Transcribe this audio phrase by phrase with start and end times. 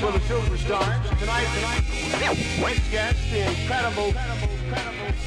[0.00, 0.18] for the.
[0.18, 1.82] Tonight, tonight,
[3.30, 4.12] the incredible,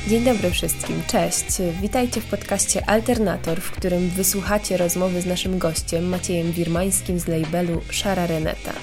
[0.08, 1.46] Dzień dobry wszystkim, cześć.
[1.82, 7.82] Witajcie w podcaście Alternator, w którym wysłuchacie rozmowy z naszym gościem Maciejem Wirmańskim z labelu
[7.90, 8.74] Szara Reneta.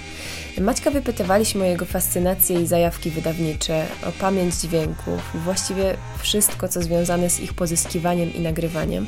[0.60, 7.30] Maćka wypytywaliśmy o jego fascynacje i zajawki wydawnicze, o pamięć dźwięków właściwie wszystko, co związane
[7.30, 9.06] z ich pozyskiwaniem i nagrywaniem.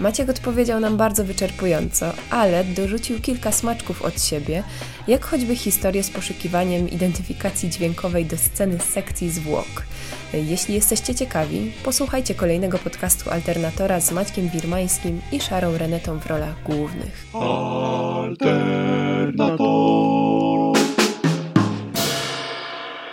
[0.00, 4.62] Maciek odpowiedział nam bardzo wyczerpująco, ale dorzucił kilka smaczków od siebie,
[5.08, 9.86] jak choćby historię z poszukiwaniem identyfikacji dźwiękowej do sceny z sekcji zwłok.
[10.32, 16.62] Jeśli jesteście ciekawi, posłuchajcie kolejnego podcastu Alternatora z Maćkiem Wirmańskim i Szarą Renetą w rolach
[16.62, 17.26] głównych.
[17.34, 18.56] Alternator.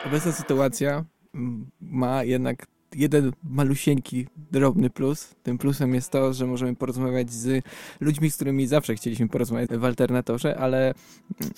[0.05, 1.05] Obecna sytuacja
[1.81, 5.35] ma jednak jeden malusieńki, drobny plus.
[5.43, 7.65] Tym plusem jest to, że możemy porozmawiać z
[7.99, 10.93] ludźmi, z którymi zawsze chcieliśmy porozmawiać w alternatorze, ale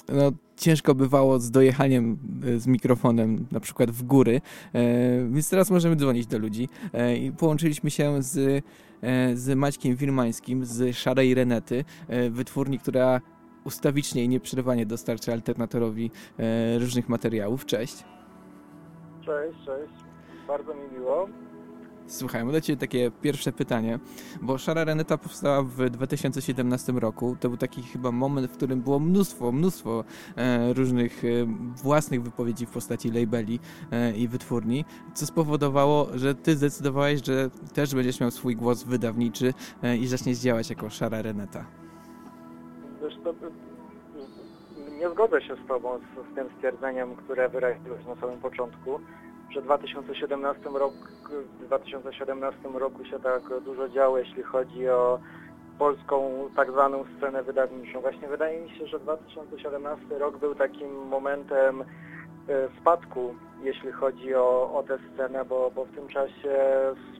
[0.09, 4.41] no, ciężko bywało z dojechaniem e, z mikrofonem, na przykład w góry.
[4.73, 4.81] E,
[5.29, 6.69] więc teraz możemy dzwonić do ludzi.
[6.93, 8.65] E, I połączyliśmy się z,
[9.33, 11.85] z Maćkiem Wirmańskim z Szarej Renety,
[12.29, 13.21] wytwórni, która
[13.63, 16.11] ustawicznie i nieprzerwanie dostarcza alternatorowi
[16.79, 17.65] różnych materiałów.
[17.65, 18.03] Cześć.
[19.25, 20.14] Cześć, cześć.
[20.47, 21.27] Bardzo mi miło.
[22.07, 23.99] Słuchaj, mam Ciebie takie pierwsze pytanie,
[24.41, 27.35] bo Szara Reneta powstała w 2017 roku.
[27.39, 30.03] To był taki chyba moment, w którym było mnóstwo, mnóstwo
[30.35, 31.27] e, różnych e,
[31.83, 33.59] własnych wypowiedzi w postaci labeli
[33.91, 39.53] e, i wytwórni, co spowodowało, że Ty zdecydowałeś, że też będziesz miał swój głos wydawniczy
[39.99, 41.65] i zaczniesz działać jako Szara Reneta.
[43.03, 43.33] Wiesz, to,
[44.99, 48.99] nie zgodzę się z Tobą, z, z tym stwierdzeniem, które wyraziłeś na samym początku
[49.49, 50.97] że w 2017 roku,
[51.59, 55.19] w 2017 roku się tak dużo działo, jeśli chodzi o
[55.79, 58.01] polską tak zwaną scenę wydawniczą.
[58.01, 61.85] Właśnie wydaje mi się, że 2017 rok był takim momentem e,
[62.81, 66.57] spadku, jeśli chodzi o, o tę scenę, bo, bo w tym czasie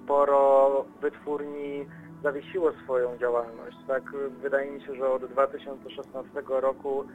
[0.03, 1.85] sporo wytwórni
[2.23, 3.77] zawiesiło swoją działalność.
[3.87, 4.03] Tak,
[4.41, 7.05] wydaje mi się, że od 2016 roku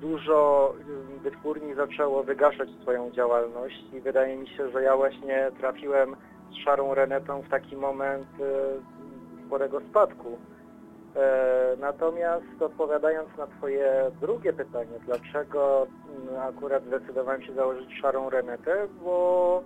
[0.00, 0.72] dużo
[1.22, 6.16] wytwórni zaczęło wygaszać swoją działalność i wydaje mi się, że ja właśnie trafiłem
[6.50, 10.38] z Szarą Renetą w taki moment e, sporego spadku.
[11.16, 15.86] E, natomiast odpowiadając na Twoje drugie pytanie, dlaczego
[16.28, 19.62] mm, akurat zdecydowałem się założyć Szarą Renetę, bo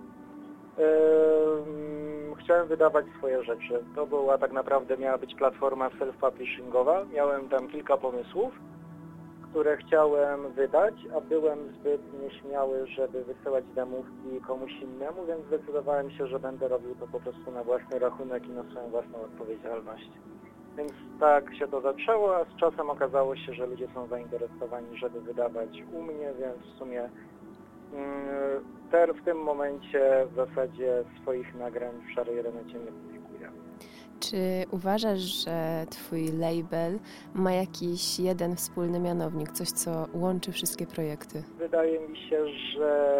[0.77, 3.83] mm, chciałem wydawać swoje rzeczy.
[3.95, 7.09] To była tak naprawdę miała być platforma self-publishingowa.
[7.13, 8.53] Miałem tam kilka pomysłów
[9.49, 16.27] które chciałem wydać, a byłem zbyt nieśmiały, żeby wysyłać demówki komuś innemu, więc zdecydowałem się,
[16.27, 20.09] że będę robił to po prostu na własny rachunek i na swoją własną odpowiedzialność.
[20.77, 25.21] Więc tak się to zaczęło, a z czasem okazało się, że ludzie są zainteresowani, żeby
[25.21, 27.09] wydawać u mnie, więc w sumie
[27.93, 33.16] mm, ter w tym momencie w zasadzie swoich nagrań w szarej renecie nie.
[34.19, 34.37] Czy
[34.71, 36.99] uważasz, że Twój label
[37.33, 41.43] ma jakiś jeden wspólny mianownik, coś co łączy wszystkie projekty?
[41.57, 43.17] Wydaje mi się, że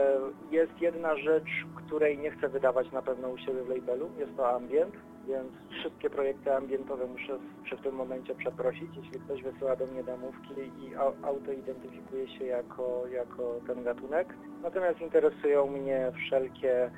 [0.51, 4.09] jest jedna rzecz, której nie chcę wydawać na pewno u siebie w labelu.
[4.19, 4.93] Jest to ambient,
[5.27, 10.53] więc wszystkie projekty ambientowe muszę przy tym momencie przeprosić, jeśli ktoś wysyła do mnie demówki
[10.79, 14.33] i auto identyfikuje się jako, jako ten gatunek.
[14.63, 16.91] Natomiast interesują mnie wszelkie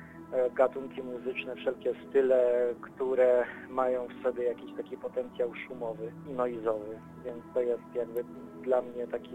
[0.54, 7.44] gatunki muzyczne, wszelkie style, które mają w sobie jakiś taki potencjał szumowy i noizowy, więc
[7.54, 8.24] to jest jakby
[8.62, 9.34] dla mnie taki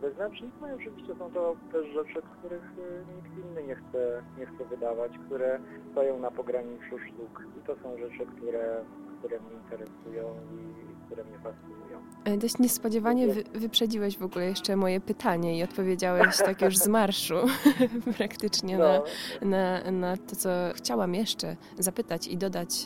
[0.00, 0.50] wyznacznik.
[0.60, 4.64] No i oczywiście są to też rzeczy, których e, nikt inny nie chce, nie chce
[4.64, 5.60] wydawać, które
[5.92, 8.84] stoją na pograniczu sztuk i to są rzeczy, które,
[9.18, 11.98] które mnie interesują i które mnie fascynują.
[12.24, 16.86] E, dość niespodziewanie wy, wyprzedziłeś w ogóle jeszcze moje pytanie i odpowiedziałeś tak już z
[16.86, 17.34] marszu
[18.18, 19.04] praktycznie no.
[19.42, 22.84] na, na, na to, co chciałam jeszcze zapytać i dodać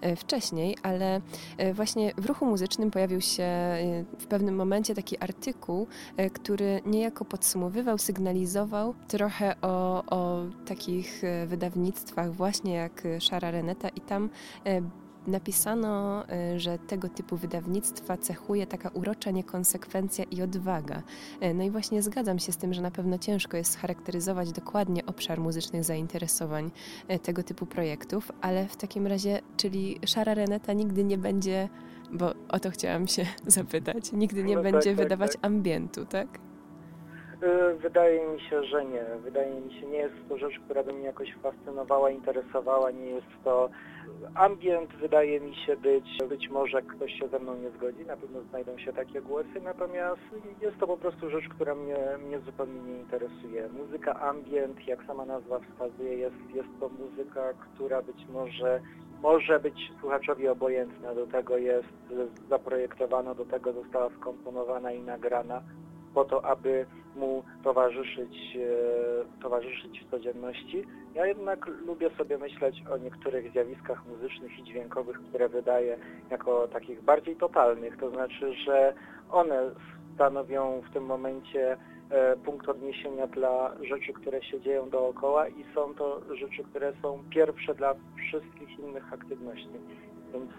[0.00, 1.20] e, wcześniej, ale
[1.58, 3.48] e, właśnie w ruchu muzycznym pojawił się
[4.18, 5.86] w pewnym momencie taki artykuł,
[6.32, 14.30] który niejako podsumowywał, sygnalizował trochę o, o takich wydawnictwach właśnie jak Szara Reneta i tam
[15.26, 16.24] napisano,
[16.54, 21.02] y, że tego typu wydawnictwa cechuje taka urocza niekonsekwencja i odwaga.
[21.42, 25.06] Y, no i właśnie zgadzam się z tym, że na pewno ciężko jest scharakteryzować dokładnie
[25.06, 26.70] obszar muzycznych zainteresowań
[27.10, 31.68] y, tego typu projektów, ale w takim razie, czyli Szara Reneta nigdy nie będzie,
[32.12, 35.44] bo o to chciałam się zapytać, nigdy nie no będzie tak, tak wydawać tak.
[35.44, 36.49] ambientu, tak?
[37.82, 39.04] Wydaje mi się, że nie.
[39.24, 42.90] Wydaje mi się, nie jest to rzecz, która by mnie jakoś fascynowała, interesowała.
[42.90, 43.70] Nie jest to
[44.34, 48.40] ambient, wydaje mi się być, być może ktoś się ze mną nie zgodzi, na pewno
[48.42, 50.20] znajdą się takie głosy, natomiast
[50.60, 51.96] jest to po prostu rzecz, która mnie,
[52.26, 53.68] mnie zupełnie nie interesuje.
[53.68, 58.80] Muzyka ambient, jak sama nazwa wskazuje, jest, jest to muzyka, która być może
[59.22, 61.88] może być słuchaczowi obojętna, do tego jest
[62.48, 65.62] zaprojektowana, do tego została skomponowana i nagrana
[66.14, 66.86] po to, aby
[67.16, 70.84] mu towarzyszyć, e, towarzyszyć w codzienności.
[71.14, 75.98] Ja jednak lubię sobie myśleć o niektórych zjawiskach muzycznych i dźwiękowych, które wydaję
[76.30, 78.94] jako takich bardziej totalnych, to znaczy, że
[79.30, 79.70] one
[80.14, 81.76] stanowią w tym momencie
[82.10, 87.24] e, punkt odniesienia dla rzeczy, które się dzieją dookoła i są to rzeczy, które są
[87.30, 89.68] pierwsze dla wszystkich innych aktywności.
[90.32, 90.50] Więc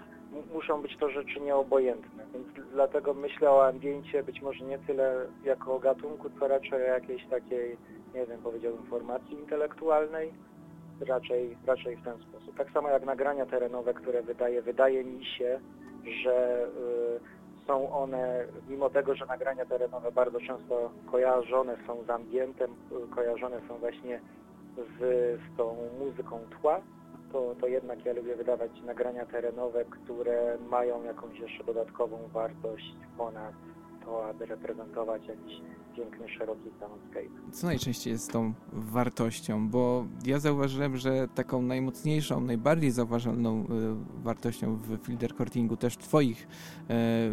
[0.53, 5.75] muszą być to rzeczy nieobojętne, więc dlatego myślę o ambiencie być może nie tyle jako
[5.75, 7.77] o gatunku, co raczej o jakiejś takiej,
[8.13, 10.33] nie wiem, powiedziałbym formacji intelektualnej,
[11.07, 12.57] raczej, raczej w ten sposób.
[12.57, 15.59] Tak samo jak nagrania terenowe, które wydaje, wydaje mi się,
[16.23, 22.71] że y, są one, mimo tego, że nagrania terenowe bardzo często kojarzone są z ambientem,
[22.71, 24.21] y, kojarzone są właśnie
[24.77, 24.99] z,
[25.41, 26.81] z tą muzyką tła,
[27.31, 33.53] to, to jednak ja lubię wydawać nagrania terenowe, które mają jakąś jeszcze dodatkową wartość ponad
[34.05, 35.61] to, aby reprezentować jakiś
[35.95, 37.51] piękny, szeroki soundscape.
[37.51, 39.69] Co najczęściej jest tą wartością?
[39.69, 43.65] Bo ja zauważyłem, że taką najmocniejszą, najbardziej zauważalną y,
[44.23, 46.47] wartością w field recordingu, też twoich, y,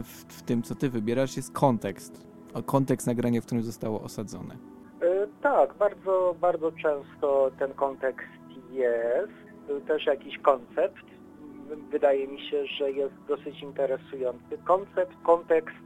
[0.02, 2.28] w, w, tym, co ty wybierasz, jest kontekst.
[2.66, 4.54] Kontekst nagrania, w którym zostało osadzone.
[5.02, 8.28] Y, tak, bardzo, bardzo często ten kontekst
[8.70, 9.47] jest
[9.86, 11.04] też jakiś koncept.
[11.90, 14.58] Wydaje mi się, że jest dosyć interesujący.
[14.64, 15.76] Koncept, kontekst,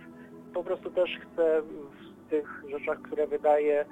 [0.55, 3.85] po prostu też chcę w tych rzeczach, które wydaje,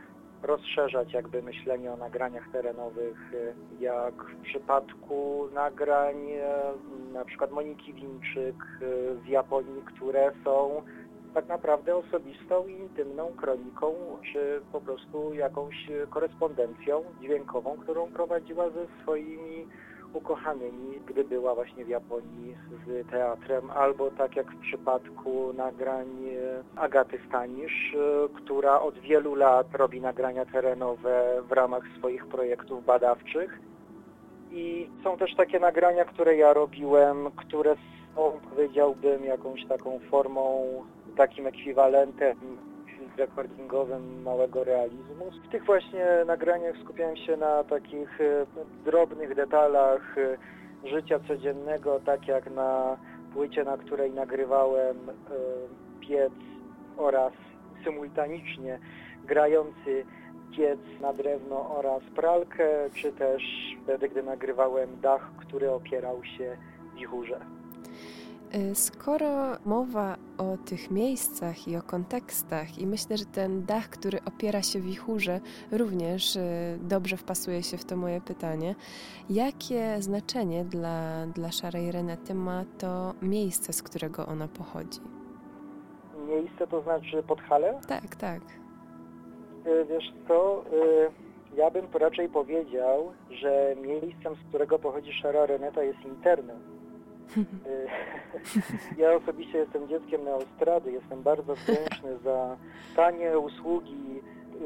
[0.43, 3.33] rozszerzać jakby myślenie o nagraniach terenowych,
[3.81, 6.17] jak w przypadku nagrań
[7.13, 8.57] na przykład Moniki Winczyk
[9.25, 10.83] z Japonii, które są
[11.35, 13.95] tak naprawdę osobistą i intymną kroniką,
[14.33, 19.67] czy po prostu jakąś korespondencją dźwiękową, którą prowadziła ze swoimi
[20.13, 22.57] ukochanymi, gdy była właśnie w Japonii
[22.87, 26.07] z teatrem, albo tak jak w przypadku nagrań
[26.77, 27.97] Agaty Stanisz,
[28.35, 33.59] która od wielu lat robi nagrania terenowe w ramach swoich projektów badawczych.
[34.53, 37.77] I są też takie nagrania, które ja robiłem, które
[38.15, 40.65] są, powiedziałbym, jakąś taką formą
[41.17, 42.37] takim ekwiwalentem
[43.17, 45.31] recordingowym małego realizmu.
[45.49, 48.47] W tych właśnie nagraniach skupiałem się na takich e,
[48.85, 50.37] drobnych detalach e,
[50.89, 52.97] życia codziennego, tak jak na
[53.33, 55.13] płycie, na której nagrywałem e,
[56.01, 56.33] piec
[56.97, 57.33] oraz
[57.85, 58.79] symultanicznie
[59.25, 60.05] grający
[60.57, 63.43] piec na drewno oraz pralkę, czy też
[63.85, 66.57] wtedy, gdy nagrywałem dach, który opierał się
[66.95, 67.41] wichurze.
[68.55, 74.19] Y, skoro mowa o tych miejscach i o kontekstach, i myślę, że ten dach, który
[74.25, 75.41] opiera się w wichurze,
[75.73, 76.41] również y,
[76.83, 78.75] dobrze wpasuje się w to moje pytanie.
[79.31, 85.01] Jakie znaczenie dla, dla szarej Renety ma to miejsce, z którego ona pochodzi?
[86.29, 87.81] Miejsce to znaczy Podhale?
[87.89, 88.43] Tak, tak.
[89.67, 90.65] Y, wiesz co,
[91.57, 96.80] ja bym raczej powiedział, że miejscem, z którego pochodzi szara Reneta jest internet
[98.99, 102.57] ja osobiście jestem dzieckiem neostrady, jestem bardzo wdzięczny za
[102.97, 104.21] tanie usługi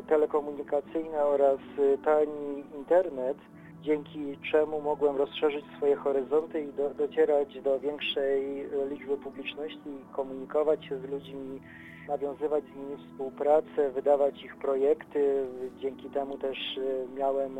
[0.08, 1.58] telekomunikacyjne oraz
[2.04, 3.36] tani internet,
[3.82, 10.98] dzięki czemu mogłem rozszerzyć swoje horyzonty i do, docierać do większej liczby publiczności, komunikować się
[10.98, 11.60] z ludźmi,
[12.08, 15.46] nawiązywać z nimi współpracę, wydawać ich projekty.
[15.80, 17.58] Dzięki temu też e, miałem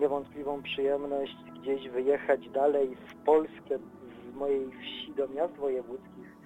[0.00, 3.78] niewątpliwą przyjemność gdzieś wyjechać dalej w Polskę,
[4.34, 6.36] mojej wsi do miast wojewódzkich,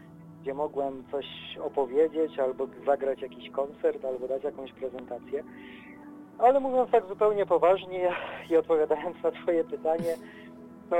[0.40, 1.26] gdzie mogłem coś
[1.62, 5.44] opowiedzieć, albo zagrać jakiś koncert, albo dać jakąś prezentację.
[6.38, 8.12] Ale mówiąc tak zupełnie poważnie
[8.50, 10.14] i odpowiadając na Twoje pytanie,
[10.90, 10.96] to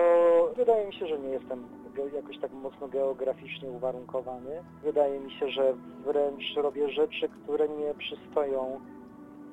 [0.56, 1.80] wydaje mi się, że nie jestem
[2.14, 4.62] jakoś tak mocno geograficznie uwarunkowany.
[4.82, 5.74] Wydaje mi się, że
[6.04, 8.80] wręcz robię rzeczy, które nie przystoją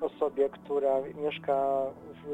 [0.02, 1.86] osobie, która mieszka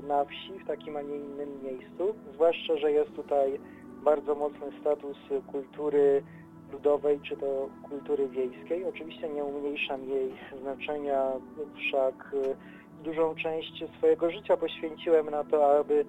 [0.02, 2.16] na wsi, w takim, a nie innym miejscu.
[2.34, 3.60] Zwłaszcza, że jest tutaj
[4.04, 5.18] bardzo mocny status
[5.52, 6.24] kultury
[6.72, 8.86] ludowej czy to kultury wiejskiej.
[8.86, 11.32] Oczywiście nie umniejszam jej znaczenia,
[11.76, 12.56] wszak y,
[13.04, 16.06] dużą część swojego życia poświęciłem na to, aby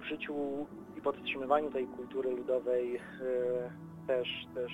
[0.00, 0.34] w życiu
[0.98, 3.00] i podtrzymywaniu tej kultury ludowej y,
[4.06, 4.72] też, też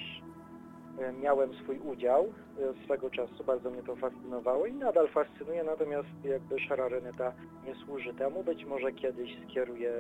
[1.23, 6.61] miałem swój udział e, swego czasu, bardzo mnie to fascynowało i nadal fascynuje, natomiast jakby
[6.61, 7.33] Szara Reneta
[7.67, 8.45] nie służy temu.
[8.45, 9.93] Być może kiedyś skieruję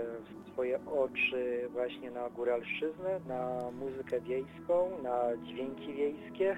[0.53, 6.57] swoje oczy właśnie na góralszczyznę, na muzykę wiejską, na dźwięki wiejskie.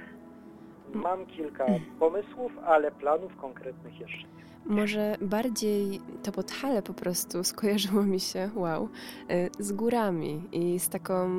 [0.94, 1.66] Mam kilka
[1.98, 4.41] pomysłów, ale planów konkretnych jeszcze nie.
[4.66, 8.88] Może bardziej to Podhale po prostu skojarzyło mi się, wow,
[9.30, 11.30] y, z górami i z taką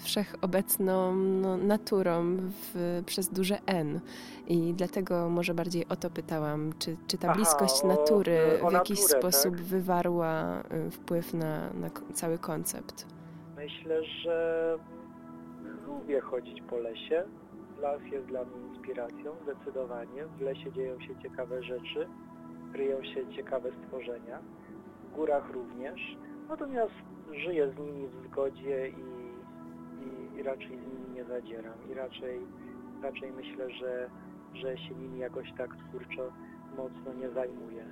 [0.00, 4.00] wszechobecną no, naturą w, przez duże N.
[4.46, 8.70] I dlatego może bardziej o to pytałam, czy, czy ta bliskość Aha, natury o, o
[8.70, 9.64] w jakiś naturę, sposób tak?
[9.64, 13.06] wywarła y, wpływ na, na cały koncept?
[13.56, 14.78] Myślę, że
[15.86, 17.24] lubię chodzić po lesie.
[17.80, 20.26] Las jest dla mnie inspiracją, zdecydowanie.
[20.38, 22.08] W lesie dzieją się ciekawe rzeczy
[22.72, 24.38] kryją się ciekawe stworzenia,
[25.04, 26.00] w górach również,
[26.48, 26.92] natomiast
[27.32, 29.32] żyję z nimi w zgodzie i,
[30.04, 32.40] i, i raczej z nimi nie zadzieram i raczej,
[33.02, 34.10] raczej myślę, że,
[34.54, 36.32] że się nimi jakoś tak twórczo
[36.76, 37.84] mocno nie zajmuję.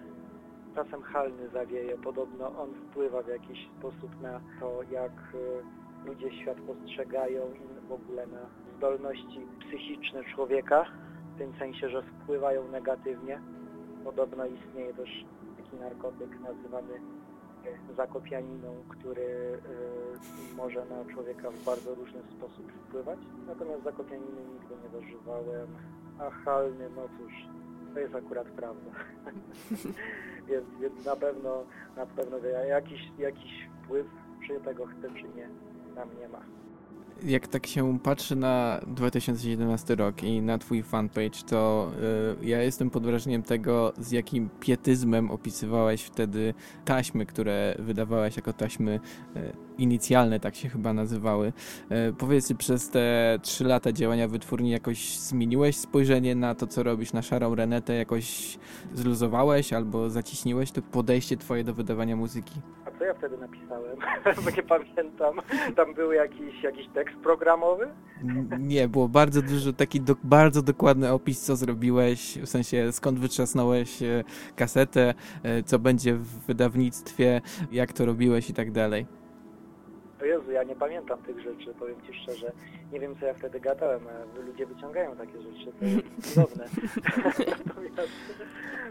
[0.74, 6.60] Czasem halny zawieje, podobno on wpływa w jakiś sposób na to, jak e, ludzie świat
[6.60, 8.46] postrzegają i w ogóle na
[8.76, 10.84] zdolności psychiczne człowieka,
[11.34, 13.40] w tym sensie, że wpływają negatywnie.
[14.04, 15.24] Podobno istnieje też
[15.56, 16.94] taki narkotyk nazywany
[17.64, 19.58] e, zakopianiną, który
[20.52, 23.18] e, może na człowieka w bardzo różny sposób wpływać.
[23.46, 25.68] Natomiast zakopianiny nigdy nie dożywałem,
[26.18, 27.32] a halny, no cóż,
[27.94, 28.90] to jest akurat prawda.
[30.48, 31.64] więc, więc na pewno,
[31.96, 32.38] na pewno
[32.68, 34.06] jakiś, jakiś wpływ,
[34.46, 35.48] czy tego chce, czy nie,
[35.94, 36.59] na mnie ma
[37.24, 41.90] jak tak się patrzy na 2017 rok i na twój fanpage, to
[42.42, 48.52] y, ja jestem pod wrażeniem tego, z jakim pietyzmem opisywałeś wtedy taśmy, które wydawałeś jako
[48.52, 49.00] taśmy
[49.36, 51.52] y, inicjalne, tak się chyba nazywały.
[52.08, 56.82] Y, powiedz, czy przez te trzy lata działania wytwórni jakoś zmieniłeś spojrzenie na to, co
[56.82, 58.58] robisz, na szarą renetę, jakoś
[58.94, 62.60] zluzowałeś albo zaciśniłeś to podejście twoje do wydawania muzyki?
[62.86, 63.96] A co ja wtedy napisałem?
[64.44, 65.40] Bo nie pamiętam.
[65.76, 67.88] Tam był jakiś, jakiś tekst programowy?
[68.58, 74.02] Nie, było bardzo dużo, taki do, bardzo dokładny opis, co zrobiłeś, w sensie skąd wytrzasnąłeś
[74.02, 74.24] e,
[74.56, 77.40] kasetę, e, co będzie w wydawnictwie,
[77.72, 79.19] jak to robiłeś i tak dalej.
[80.22, 82.52] O Jezu, ja nie pamiętam tych rzeczy, powiem Ci szczerze.
[82.92, 84.00] Nie wiem, co ja wtedy gadałem,
[84.46, 86.64] ludzie wyciągają takie rzeczy, to jest cudowne.
[87.66, 88.12] natomiast,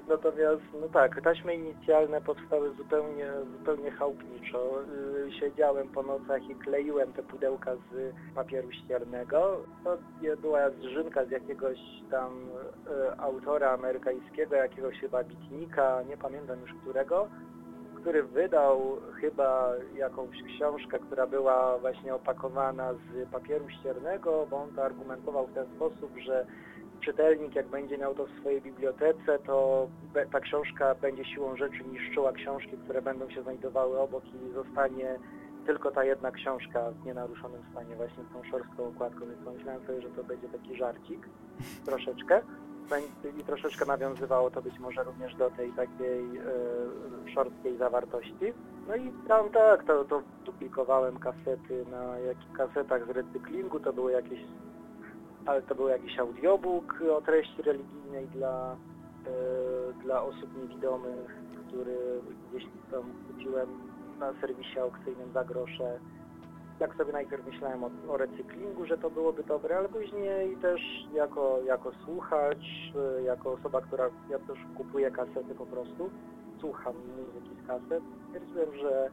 [0.08, 4.82] natomiast, no tak, taśmy inicjalne powstały zupełnie, zupełnie chałupniczo.
[5.28, 9.58] Y, siedziałem po nocach i kleiłem te pudełka z papieru ściernego.
[9.84, 9.98] To
[10.42, 11.78] była zrzynka z jakiegoś
[12.12, 17.28] tam y, autora amerykańskiego, jakiegoś chyba bitnika, nie pamiętam już którego
[18.02, 24.84] który wydał chyba jakąś książkę, która była właśnie opakowana z papieru ściernego, bo on to
[24.84, 26.46] argumentował w ten sposób, że
[27.02, 29.88] czytelnik jak będzie miał to w swojej bibliotece, to
[30.32, 35.20] ta książka będzie siłą rzeczy niszczyła książki, które będą się znajdowały obok i zostanie
[35.66, 40.02] tylko ta jedna książka w nienaruszonym stanie właśnie z tą szorstką okładką, więc pomyślałem sobie,
[40.02, 41.28] że to będzie taki żarcik
[41.86, 42.42] troszeczkę
[43.40, 48.54] i troszeczkę nawiązywało to być może również do tej takiej e, szorstkiej zawartości.
[48.88, 54.12] No i tam tak, to, to duplikowałem kasety na jak, kasetach z recyklingu, to były
[54.12, 54.40] jakieś,
[55.46, 58.76] ale to był jakiś audiobook o treści religijnej dla,
[59.26, 61.36] e, dla osób niewidomych,
[61.68, 61.98] który
[62.50, 63.70] gdzieś tam kupiłem
[64.20, 66.00] na serwisie aukcyjnym za grosze
[66.80, 70.82] tak sobie najpierw myślałem o, o, recyklingu, że to byłoby dobre, ale później też
[71.14, 76.10] jako, jako słuchacz, y, jako osoba, która ja też kupuję kasety po prostu,
[76.60, 79.10] słucham muzyki z kaset, stwierdziłem, że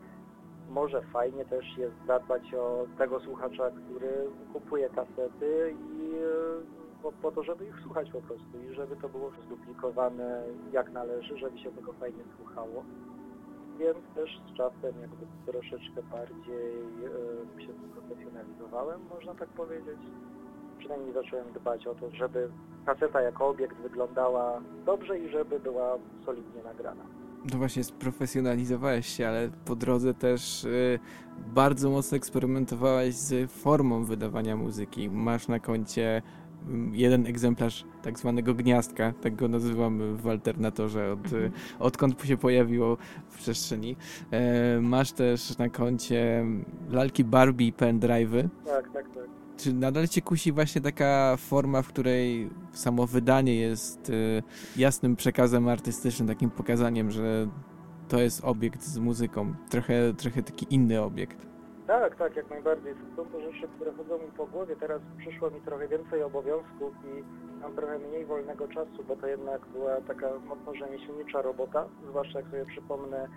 [0.71, 7.31] może fajnie też jest zadbać o tego słuchacza, który kupuje kasety i y, po, po,
[7.31, 10.43] to, żeby ich słuchać po prostu i żeby to było zduplikowane
[10.73, 12.85] jak należy, żeby się tego fajnie słuchało
[13.79, 16.73] więc też z czasem jakby troszeczkę bardziej
[17.67, 19.99] się sprofesjonalizowałem, można tak powiedzieć.
[20.79, 22.49] Przynajmniej zacząłem dbać o to, żeby
[22.87, 27.05] kaseta jako obiekt wyglądała dobrze i żeby była solidnie nagrana.
[27.53, 30.99] No właśnie, sprofesjonalizowałeś się, ale po drodze też y,
[31.55, 35.11] bardzo mocno eksperymentowałeś z formą wydawania muzyki.
[35.11, 36.23] Masz na koncie
[36.93, 41.53] jeden egzemplarz tak zwanego gniazdka, tak go nazywamy w alternatorze, od, mhm.
[41.79, 42.97] odkąd się pojawiło
[43.29, 43.97] w przestrzeni.
[44.31, 46.47] E, masz też na koncie
[46.91, 48.49] lalki Barbie i pendrive'y.
[48.67, 49.25] Tak, tak, tak.
[49.57, 54.43] Czy nadal cię kusi właśnie taka forma, w której samo wydanie jest y,
[54.77, 57.49] jasnym przekazem artystycznym, takim pokazaniem, że
[58.09, 61.47] to jest obiekt z muzyką, trochę, trochę taki inny obiekt?
[61.87, 62.95] Tak, tak, jak najbardziej.
[63.17, 64.77] Są to rzeczy, które chodzą mi po głowie.
[64.77, 67.25] Teraz przyszło mi trochę więcej obowiązków i
[67.61, 72.51] mam trochę mniej wolnego czasu, bo to jednak była taka mocno rzemieślnicza robota, zwłaszcza jak
[72.51, 73.29] sobie przypomnę,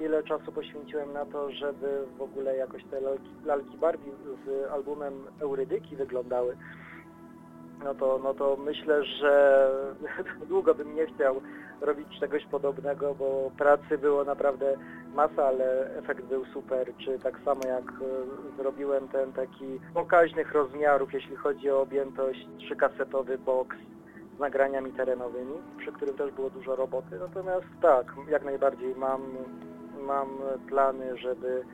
[0.00, 4.12] ile czasu poświęciłem na to, żeby w ogóle jakoś te lalki, lalki Barbie
[4.46, 6.56] z albumem Eurydyki wyglądały.
[7.84, 9.70] No to, no to myślę, że
[10.48, 11.40] długo bym nie chciał
[11.80, 14.76] robić czegoś podobnego, bo pracy było naprawdę
[15.14, 16.92] masa, ale efekt był super.
[16.98, 23.38] Czy tak samo jak e, zrobiłem ten taki pokaźnych rozmiarów, jeśli chodzi o objętość, trzykasetowy
[23.38, 23.76] box
[24.36, 27.18] z nagraniami terenowymi, przy którym też było dużo roboty.
[27.20, 29.22] Natomiast tak, jak najbardziej mam,
[30.06, 30.28] mam
[30.68, 31.64] plany, żeby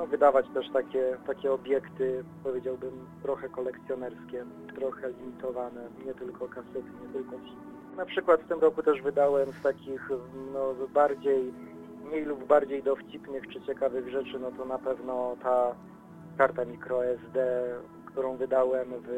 [0.00, 7.12] no, wydawać też takie, takie obiekty, powiedziałbym, trochę kolekcjonerskie, trochę limitowane, nie tylko kasety, nie
[7.12, 7.96] tylko CD.
[7.96, 10.10] Na przykład w tym roku też wydałem z takich
[10.52, 11.52] no, bardziej,
[12.04, 15.74] mniej lub bardziej dowcipnych czy ciekawych rzeczy, no to na pewno ta
[16.38, 17.38] karta microSD,
[18.12, 19.10] którą wydałem w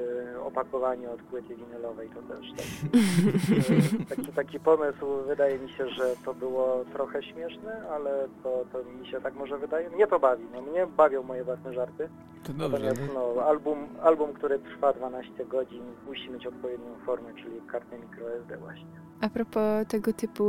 [0.43, 6.35] opakowaniu od płyty winylowej, to też taki, taki, taki pomysł, wydaje mi się, że to
[6.35, 9.91] było trochę śmieszne, ale to, to mi się tak może wydaje.
[9.91, 12.09] Mnie to bawi, no mnie bawią moje własne żarty.
[12.45, 12.87] To dobrze.
[12.87, 18.57] Natomiast no, album, album, który trwa 12 godzin, musi mieć odpowiednią formę, czyli kartę microSD
[18.59, 19.03] właśnie.
[19.21, 20.45] A propos tego typu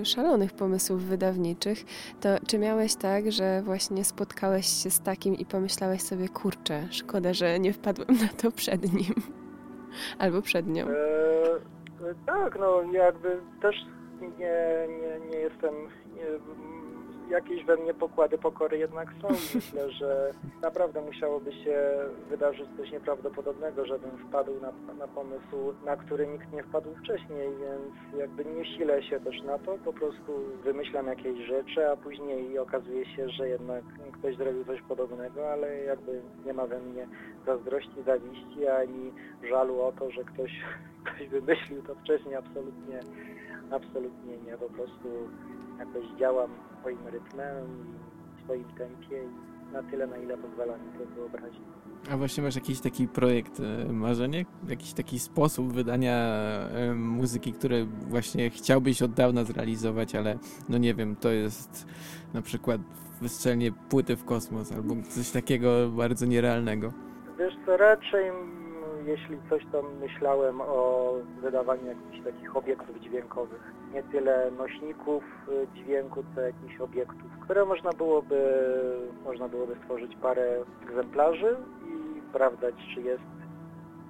[0.00, 1.78] y, szalonych pomysłów wydawniczych,
[2.20, 7.34] to czy miałeś tak, że właśnie spotkałeś się z takim i pomyślałeś sobie, kurczę, szkoda,
[7.34, 9.14] że nie wpadłem na to przed nim
[10.22, 10.86] albo przed nią?
[10.88, 13.76] E, tak, no jakby też
[14.20, 15.74] nie, nie, nie jestem
[16.16, 16.24] nie,
[17.30, 19.28] jakieś we mnie pokłady pokory jednak są.
[19.54, 20.32] Myślę, że
[20.62, 21.78] naprawdę musiałoby się
[22.30, 28.20] wydarzyć coś nieprawdopodobnego, żebym wpadł na, na pomysł, na który nikt nie wpadł wcześniej, więc
[28.20, 30.32] jakby nie silę się też na to, po prostu
[30.64, 36.22] wymyślam jakieś rzeczy, a później okazuje się, że jednak ktoś zrobił coś podobnego, ale jakby
[36.46, 37.06] nie ma we mnie
[37.46, 39.12] zazdrości, zawiści, ani
[39.50, 40.50] żalu o to, że ktoś,
[41.04, 43.00] ktoś wymyślił to wcześniej, absolutnie,
[43.70, 45.08] absolutnie nie, po prostu
[45.78, 47.66] jakoś działam swoim rytmem
[48.38, 51.62] i swoim tempie i na tyle, na ile pozwala mi to wyobrazić.
[52.10, 54.44] A właśnie masz jakiś taki projekt, e, marzenie?
[54.68, 60.38] Jakiś taki sposób wydania e, muzyki, który właśnie chciałbyś od dawna zrealizować, ale
[60.68, 61.86] no nie wiem, to jest
[62.34, 62.80] na przykład
[63.20, 66.92] wystrzelnie płyty w kosmos albo coś takiego bardzo nierealnego.
[67.38, 68.32] Wiesz co, raczej
[69.06, 71.12] jeśli coś to myślałem o
[71.42, 73.77] wydawaniu jakichś takich obiektów dźwiękowych.
[73.92, 78.40] Nie tyle nośników y, dźwięku, co jakichś obiektów, które można byłoby,
[79.24, 83.22] można byłoby stworzyć parę egzemplarzy i sprawdzać, czy jest,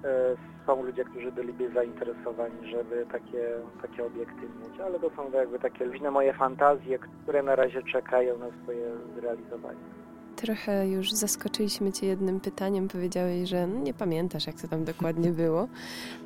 [0.03, 3.47] e, są ludzie, którzy byliby zainteresowani, żeby takie,
[3.81, 8.37] takie obiekty mieć, ale to są jakby takie luźne moje fantazje, które na razie czekają
[8.37, 10.08] na swoje zrealizowanie.
[10.41, 12.87] Trochę już zaskoczyliśmy Cię jednym pytaniem.
[12.87, 15.67] Powiedziałeś, że nie pamiętasz, jak to tam dokładnie było,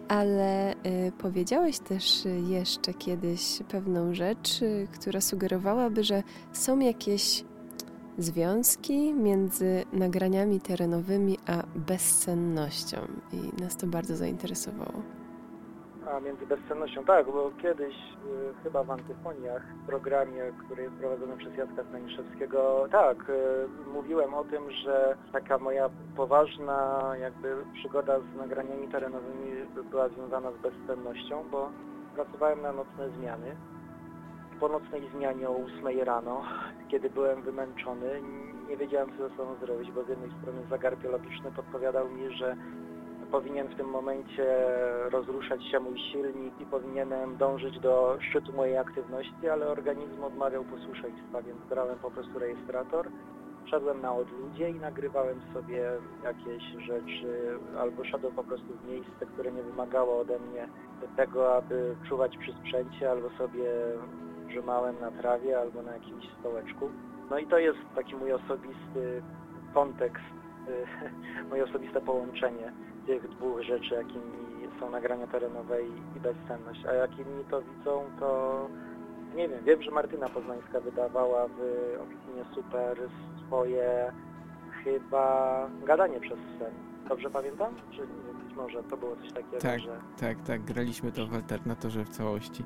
[0.08, 6.24] ale y, powiedziałeś też jeszcze kiedyś pewną rzecz, y, która sugerowałaby, że
[6.54, 7.44] są jakieś
[8.18, 12.98] związki między nagraniami terenowymi a bezsennością
[13.32, 15.23] i nas to bardzo zainteresowało.
[16.12, 21.38] A między bezsennością, tak, bo kiedyś y, chyba w Antyfoniach, w programie, który jest prowadzony
[21.38, 28.38] przez Jacka Staniszewskiego, tak, y, mówiłem o tym, że taka moja poważna jakby przygoda z
[28.38, 29.52] nagraniami terenowymi
[29.92, 31.70] była związana z bezsennością, bo
[32.16, 33.56] pracowałem na nocne zmiany.
[34.60, 36.42] Po nocnej zmianie o 8 rano,
[36.88, 38.22] kiedy byłem wymęczony,
[38.70, 42.56] nie wiedziałem co ze sobą zrobić, bo z jednej strony zagar biologiczny podpowiadał mi, że
[43.34, 44.46] powinien w tym momencie
[45.12, 51.42] rozruszać się mój silnik i powinienem dążyć do szczytu mojej aktywności, ale organizm odmawiał posłuszeństwa,
[51.42, 53.10] więc brałem po prostu rejestrator,
[53.66, 55.92] szedłem na odludzie i nagrywałem sobie
[56.24, 60.68] jakieś rzeczy, albo szedłem po prostu w miejsce, które nie wymagało ode mnie
[61.16, 63.70] tego, aby czuwać przy sprzęcie, albo sobie
[64.48, 66.90] drzymałem na trawie, albo na jakimś stołeczku.
[67.30, 69.22] No i to jest taki mój osobisty
[69.74, 70.34] kontekst,
[71.50, 72.74] moje osobiste połączenie
[73.08, 74.44] tych dwóch rzeczy, jakimi
[74.80, 76.86] są nagrania terenowe i, i bezsenność.
[76.86, 78.68] A jak inni to widzą, to
[79.36, 79.64] nie wiem.
[79.64, 81.60] Wiem, że Martyna Poznańska wydawała w
[82.02, 82.98] Oficynie Super
[83.48, 84.12] swoje
[84.84, 86.74] chyba gadanie przez sen.
[87.10, 87.74] Dobrze pamiętam?
[87.92, 88.02] Czy
[88.46, 89.98] być może to było coś takiego, tak, że...
[90.20, 92.64] Tak, tak, graliśmy to w alternatorze w całości.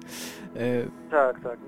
[0.56, 1.10] E...
[1.12, 1.60] Tak, tak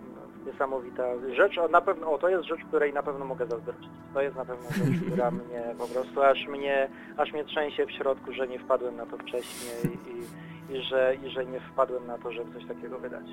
[0.45, 1.03] niesamowita
[1.35, 1.57] rzecz.
[1.57, 3.89] O, na pewno, o, to jest rzecz, której na pewno mogę zazdrościć.
[4.13, 7.91] To jest na pewno rzecz, która mnie po prostu aż mnie, aż mnie trzęsie w
[7.91, 12.17] środku, że nie wpadłem na to wcześniej i, i, że, i że nie wpadłem na
[12.17, 13.25] to, żeby coś takiego wydać.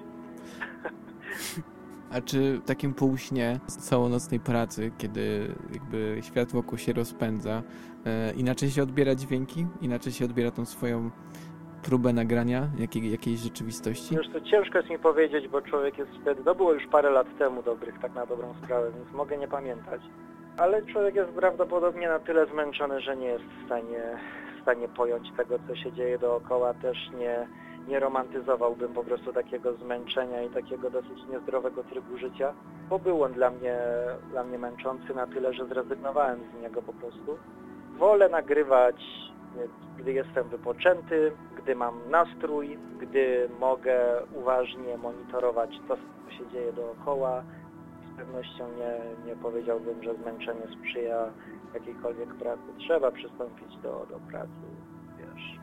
[2.11, 7.63] A czy w takim półśnie całonocnej pracy, kiedy jakby świat wokół się rozpędza,
[8.07, 9.67] e, inaczej się odbiera dźwięki?
[9.81, 11.11] Inaczej się odbiera tą swoją
[11.87, 14.15] próbę nagrania jakiej, jakiejś rzeczywistości?
[14.15, 17.27] Już to ciężko jest mi powiedzieć, bo człowiek jest wtedy, to było już parę lat
[17.39, 20.01] temu dobrych, tak na dobrą sprawę, więc mogę nie pamiętać.
[20.59, 24.19] Ale człowiek jest prawdopodobnie na tyle zmęczony, że nie jest w stanie,
[24.59, 26.75] w stanie pojąć tego, co się dzieje dookoła.
[26.75, 27.49] Też nie,
[27.89, 32.53] nie romantyzowałbym po prostu takiego zmęczenia i takiego dosyć niezdrowego trybu życia,
[32.89, 33.79] bo był on dla mnie,
[34.31, 37.39] dla mnie męczący na tyle, że zrezygnowałem z niego po prostu.
[37.99, 38.97] Wolę nagrywać,
[39.99, 47.43] gdy jestem wypoczęty, gdy mam nastrój, gdy mogę uważnie monitorować to, co się dzieje dookoła.
[48.13, 51.33] Z pewnością nie, nie powiedziałbym, że zmęczenie sprzyja
[51.75, 52.63] jakiejkolwiek pracy.
[52.79, 54.67] Trzeba przystąpić do, do pracy,
[55.19, 55.61] wiesz,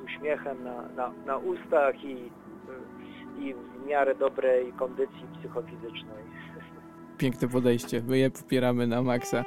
[0.00, 2.30] z uśmiechem na, na, na ustach i,
[3.38, 6.24] i w miarę dobrej kondycji psychofizycznej.
[7.18, 8.02] Piękne podejście.
[8.08, 9.44] My je popieramy na maksa.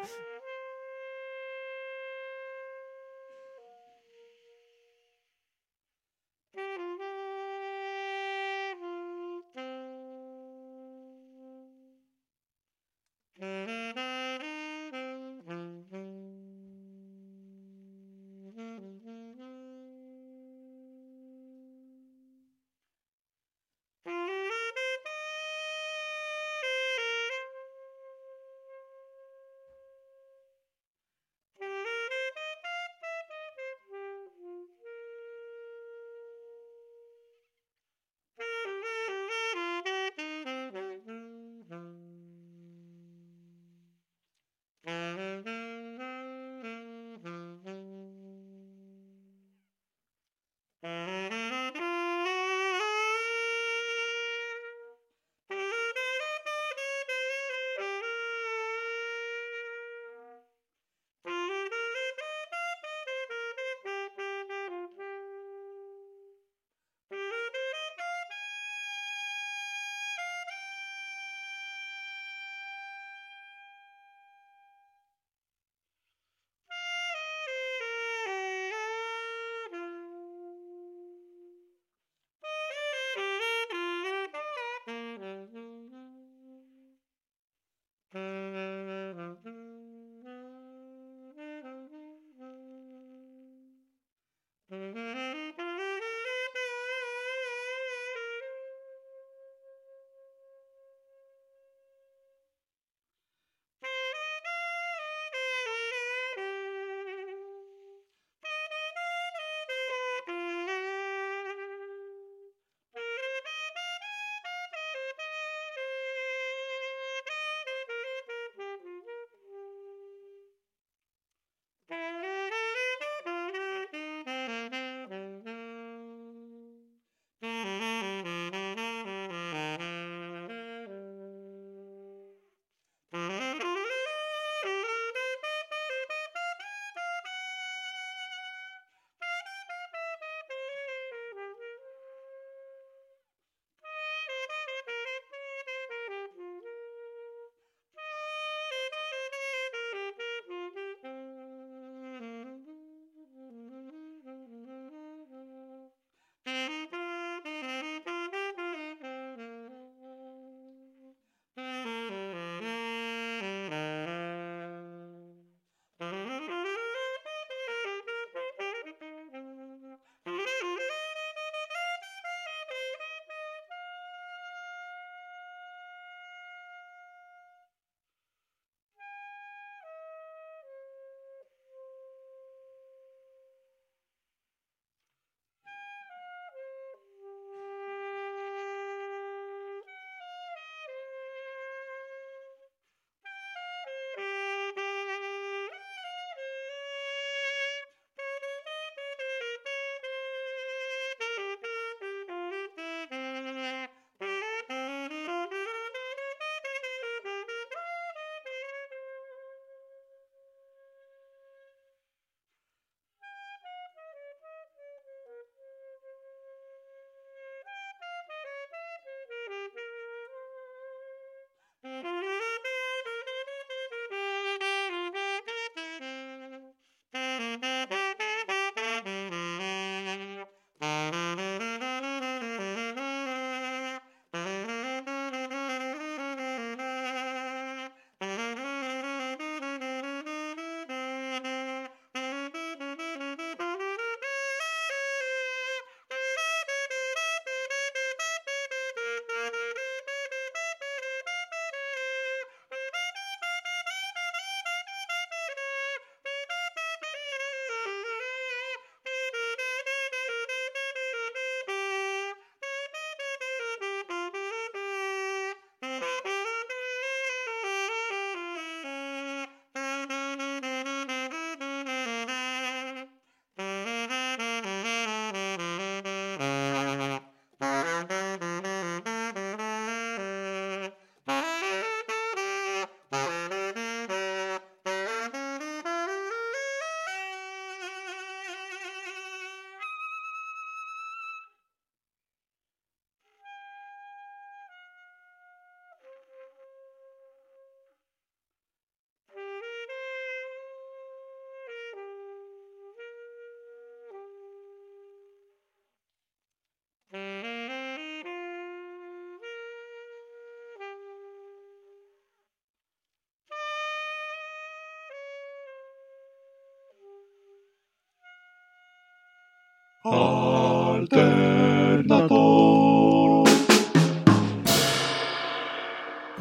[320.03, 321.13] Alternator.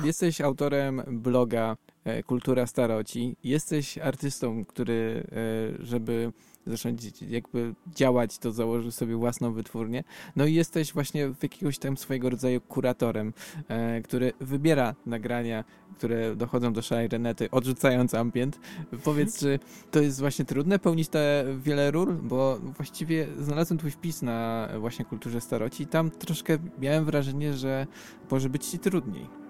[0.04, 3.36] Jesteś autorem bloga e, Kultura Staroci.
[3.44, 6.32] Jesteś artystą, który, e, żeby
[6.66, 10.04] zacząć jakby działać, to założył sobie własną wytwórnię.
[10.36, 13.32] No i jesteś właśnie w jakiegoś tam swojego rodzaju kuratorem,
[13.68, 15.64] e, który wybiera nagrania,
[15.96, 18.60] które dochodzą do szarej Renety, odrzucając ambient.
[19.04, 19.58] Powiedz, czy
[19.90, 22.14] to jest właśnie trudne pełnić te wiele ról?
[22.22, 27.86] Bo właściwie znalazłem twój wpis na właśnie kulturze staroci i tam troszkę miałem wrażenie, że
[28.30, 29.41] może być ci trudniej.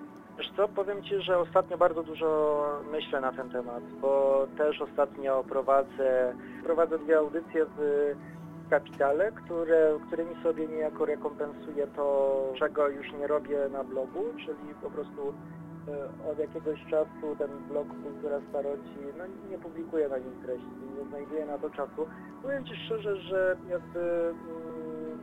[0.43, 5.45] Wiesz co, powiem Ci, że ostatnio bardzo dużo myślę na ten temat, bo też ostatnio
[5.45, 8.15] prowadzę, prowadzę dwie audycje w
[8.71, 14.91] kapitale, które, którymi sobie niejako rekompensuję to, czego już nie robię na blogu, czyli po
[14.91, 15.35] prostu
[15.89, 20.67] e, od jakiegoś czasu ten blog Kultura Staroci, no nie publikuję na nim treści,
[20.99, 22.07] nie znajduję na to czasu.
[22.43, 25.19] Powiem Ci szczerze, że jakby mm,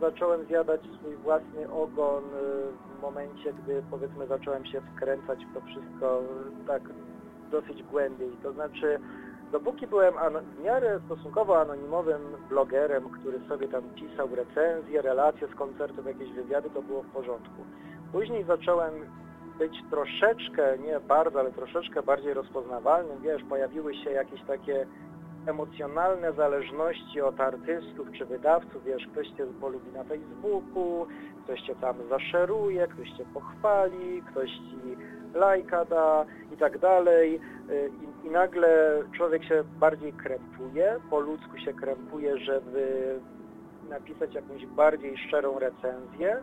[0.00, 6.22] zacząłem zjadać swój własny ogon y, momencie, gdy powiedzmy zacząłem się wkręcać w to wszystko
[6.66, 6.82] tak
[7.50, 8.30] dosyć głębiej.
[8.42, 8.98] To znaczy,
[9.52, 10.14] dopóki byłem
[10.56, 16.70] w miarę stosunkowo anonimowym blogerem, który sobie tam pisał recenzje, relacje z koncertów, jakieś wywiady,
[16.70, 17.62] to było w porządku.
[18.12, 18.92] Później zacząłem
[19.58, 23.22] być troszeczkę, nie bardzo, ale troszeczkę bardziej rozpoznawalnym.
[23.22, 24.86] Wiesz, pojawiły się jakieś takie
[25.46, 31.06] emocjonalne zależności od artystów czy wydawców, wiesz, ktoś cię polubi na Facebooku,
[31.44, 34.96] ktoś cię tam zaszeruje, ktoś cię pochwali, ktoś ci
[35.34, 37.40] lajka da i tak dalej.
[37.70, 37.90] Y,
[38.22, 43.14] I, I, nagle człowiek się bardziej krępuje, po ludzku się krępuje, żeby
[43.90, 46.42] napisać jakąś bardziej szczerą recenzję.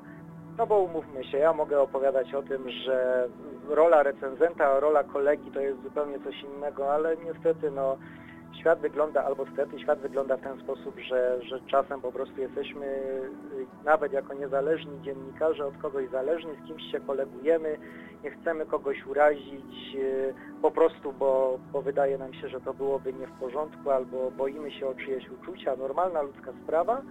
[0.57, 3.27] No bo umówmy się, ja mogę opowiadać o tym, że
[3.69, 7.97] rola recenzenta, rola kolegi to jest zupełnie coś innego, ale niestety no
[8.59, 12.85] świat wygląda, albo stety, świat wygląda w ten sposób, że, że czasem po prostu jesteśmy,
[12.85, 17.77] y, nawet jako niezależni dziennikarze, od kogoś zależni, z kimś się kolegujemy,
[18.23, 23.13] nie chcemy kogoś urazić y, po prostu, bo, bo wydaje nam się, że to byłoby
[23.13, 27.01] nie w porządku, albo boimy się o czyjeś uczucia, normalna ludzka sprawa.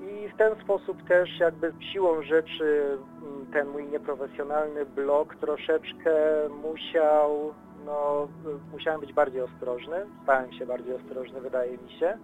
[0.00, 6.12] I w ten sposób też jakby siłą rzeczy mm, ten mój nieprofesjonalny blog troszeczkę
[6.62, 8.28] musiał no,
[8.72, 12.18] musiałem być bardziej ostrożny, stałem się bardziej ostrożny, wydaje mi się,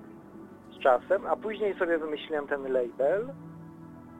[0.76, 3.28] z czasem, a później sobie wymyśliłem ten label.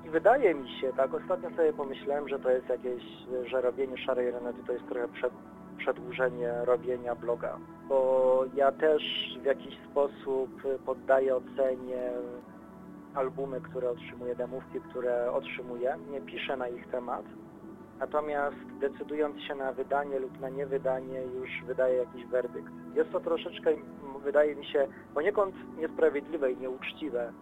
[0.05, 3.03] I wydaje mi się, tak, ostatnio sobie pomyślałem, że to jest jakieś,
[3.47, 5.33] że robienie szarej renety to jest trochę przed,
[5.79, 9.03] przedłużenie robienia bloga, bo ja też
[9.43, 10.51] w jakiś sposób
[10.87, 12.13] poddaję ocenie
[13.15, 17.25] albumy, które otrzymuję, demówki, które otrzymuję, nie piszę na ich temat,
[18.01, 22.73] Natomiast decydując się na wydanie lub na niewydanie już wydaje jakiś werdykt.
[22.95, 23.71] Jest to troszeczkę,
[24.25, 27.33] wydaje mi się, poniekąd niesprawiedliwe i nieuczciwe,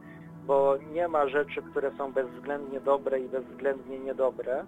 [0.46, 4.64] bo nie ma rzeczy, które są bezwzględnie dobre i bezwzględnie niedobre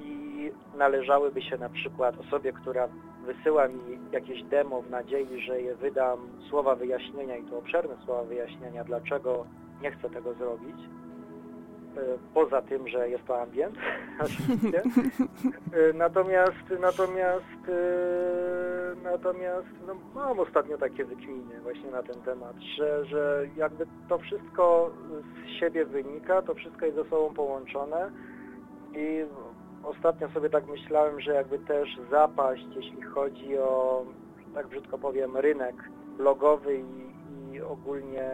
[0.00, 2.88] i należałyby się na przykład osobie, która
[3.26, 8.24] wysyła mi jakieś demo w nadziei, że je wydam słowa wyjaśnienia i to obszerne słowa
[8.24, 9.46] wyjaśnienia, dlaczego
[9.82, 10.76] nie chcę tego zrobić,
[12.34, 13.76] poza tym, że jest to ambient.
[15.72, 23.04] E, natomiast, natomiast, e, natomiast no, mam ostatnio takie wykminy właśnie na ten temat, że,
[23.04, 24.90] że jakby to wszystko
[25.46, 28.10] z siebie wynika, to wszystko jest ze sobą połączone
[28.94, 29.24] i
[29.84, 34.04] ostatnio sobie tak myślałem, że jakby też zapaść, jeśli chodzi o,
[34.54, 35.76] tak brzydko powiem, rynek
[36.16, 38.30] blogowy i, i ogólnie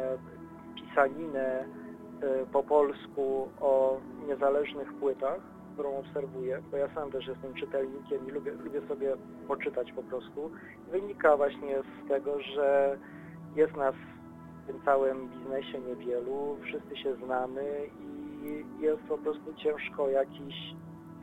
[0.74, 1.81] pisaninę, Y,
[2.52, 5.40] po polsku o niezależnych płytach,
[5.72, 9.16] którą obserwuję, bo ja sam też jestem czytelnikiem i lubię, lubię sobie
[9.48, 10.50] poczytać po prostu,
[10.90, 12.98] wynika właśnie z tego, że
[13.56, 13.94] jest nas
[14.64, 17.64] w tym całym biznesie niewielu, wszyscy się znamy
[18.00, 20.54] i jest po prostu ciężko jakiś,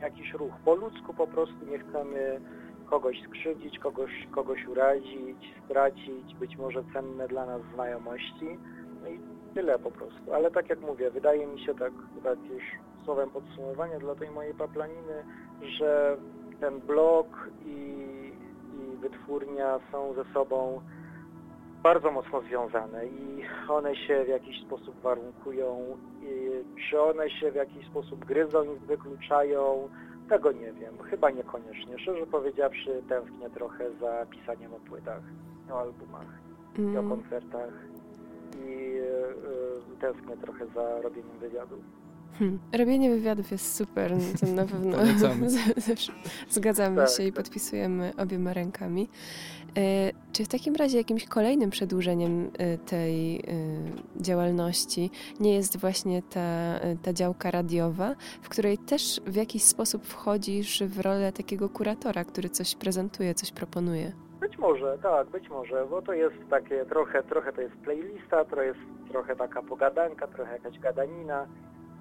[0.00, 0.52] jakiś ruch.
[0.64, 2.40] Po ludzku po prostu nie chcemy
[2.86, 8.58] kogoś skrzywdzić, kogoś, kogoś urazić, stracić być może cenne dla nas znajomości.
[9.02, 9.20] No i
[9.54, 10.34] Tyle po prostu.
[10.34, 11.92] Ale tak jak mówię, wydaje mi się tak,
[12.24, 12.62] tak już
[13.04, 15.24] słowem podsumowania dla tej mojej paplaniny,
[15.62, 16.16] że
[16.60, 17.26] ten blog
[17.66, 17.76] i,
[18.74, 20.80] i wytwórnia są ze sobą
[21.82, 25.96] bardzo mocno związane i one się w jakiś sposób warunkują.
[26.22, 26.50] I
[26.90, 29.88] czy one się w jakiś sposób gryzą i wykluczają,
[30.28, 30.98] tego nie wiem.
[31.10, 31.98] Chyba niekoniecznie.
[31.98, 35.22] Szczerze powiedziawszy, tęsknię trochę za pisaniem o płytach,
[35.72, 36.26] o albumach
[36.78, 36.94] mm.
[36.94, 37.10] i o mm.
[37.10, 37.72] koncertach
[38.56, 38.98] i
[39.96, 41.76] e, tęsknię trochę za robieniem wywiadu.
[42.38, 42.58] Hmm.
[42.72, 44.98] Robienie wywiadów jest super, no to na pewno
[46.50, 47.44] zgadzamy tak, się i tak.
[47.44, 49.08] podpisujemy obiema rękami.
[49.76, 53.42] E, czy w takim razie jakimś kolejnym przedłużeniem e, tej e,
[54.20, 55.10] działalności
[55.40, 61.00] nie jest właśnie ta, ta działka radiowa, w której też w jakiś sposób wchodzisz w
[61.00, 64.12] rolę takiego kuratora, który coś prezentuje, coś proponuje?
[64.40, 68.62] Być może, tak, być może, bo to jest takie trochę, trochę to jest playlista, to
[68.62, 71.46] jest trochę taka pogadanka, trochę jakaś gadanina,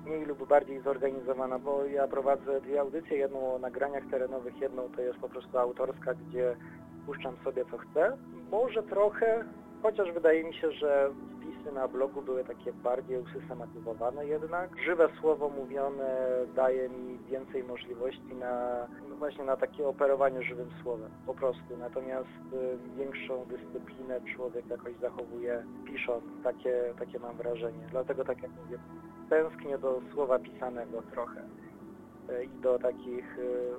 [0.06, 5.02] mniej lub bardziej zorganizowana, bo ja prowadzę dwie audycje, jedną o nagraniach terenowych, jedną to
[5.02, 6.56] jest po prostu autorska, gdzie
[7.06, 8.18] puszczam sobie co chcę.
[8.52, 9.44] Może trochę,
[9.82, 11.10] chociaż wydaje mi się, że
[11.66, 14.70] na blogu były takie bardziej usystematyzowane jednak.
[14.86, 16.18] Żywe słowo mówione
[16.56, 21.78] daje mi więcej możliwości na no właśnie na takie operowanie żywym słowem, po prostu.
[21.80, 27.88] Natomiast y, większą dyscyplinę człowiek jakoś zachowuje pisząc, takie, takie mam wrażenie.
[27.92, 28.78] Dlatego tak jak mówię,
[29.30, 31.42] tęsknię do słowa pisanego trochę
[32.30, 33.72] y, i do takich y,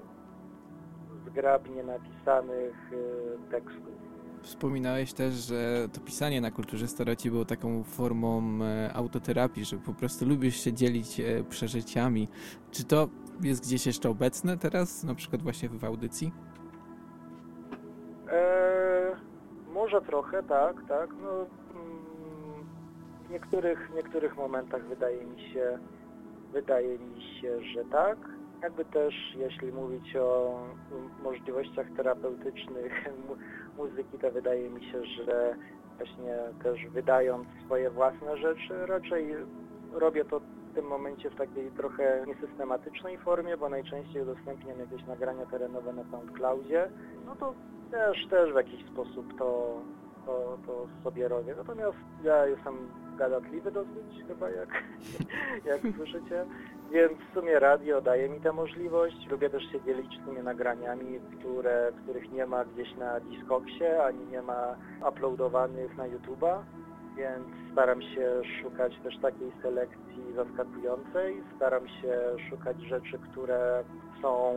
[1.26, 4.09] zgrabnie napisanych y, tekstów.
[4.42, 9.94] Wspominałeś też, że to pisanie na kulturze staroci było taką formą e, autoterapii, że po
[9.94, 12.28] prostu lubisz się dzielić e, przeżyciami.
[12.70, 13.08] Czy to
[13.42, 16.32] jest gdzieś jeszcze obecne teraz, na przykład właśnie w audycji?
[18.32, 19.16] Eee,
[19.74, 21.10] może trochę, tak, tak.
[21.22, 21.46] No, mm,
[23.28, 25.78] w niektórych, niektórych momentach wydaje mi się,
[26.52, 28.18] wydaje mi się, że tak.
[28.62, 30.60] Jakby też, jeśli mówić o
[31.22, 33.04] możliwościach terapeutycznych
[33.80, 35.56] muzyki, to wydaje mi się, że
[35.96, 39.34] właśnie też wydając swoje własne rzeczy, raczej
[39.92, 45.46] robię to w tym momencie w takiej trochę niesystematycznej formie, bo najczęściej udostępniam jakieś nagrania
[45.46, 46.90] terenowe na SoundCloudzie,
[47.26, 47.54] no to
[47.90, 49.80] też, też w jakiś sposób to,
[50.26, 51.54] to, to sobie robię.
[51.56, 52.74] Natomiast ja jestem
[53.20, 54.68] gadatliwy dosyć chyba, jak,
[55.70, 56.44] jak słyszycie,
[56.92, 59.26] więc w sumie radio daje mi tę możliwość.
[59.30, 64.42] Lubię też się dzielić tymi nagraniami, które, których nie ma gdzieś na Discogsie, ani nie
[64.42, 64.76] ma
[65.08, 66.62] uploadowanych na YouTube'a,
[67.16, 71.42] więc staram się szukać też takiej selekcji zaskakującej.
[71.56, 72.14] Staram się
[72.50, 73.84] szukać rzeczy, które
[74.22, 74.54] są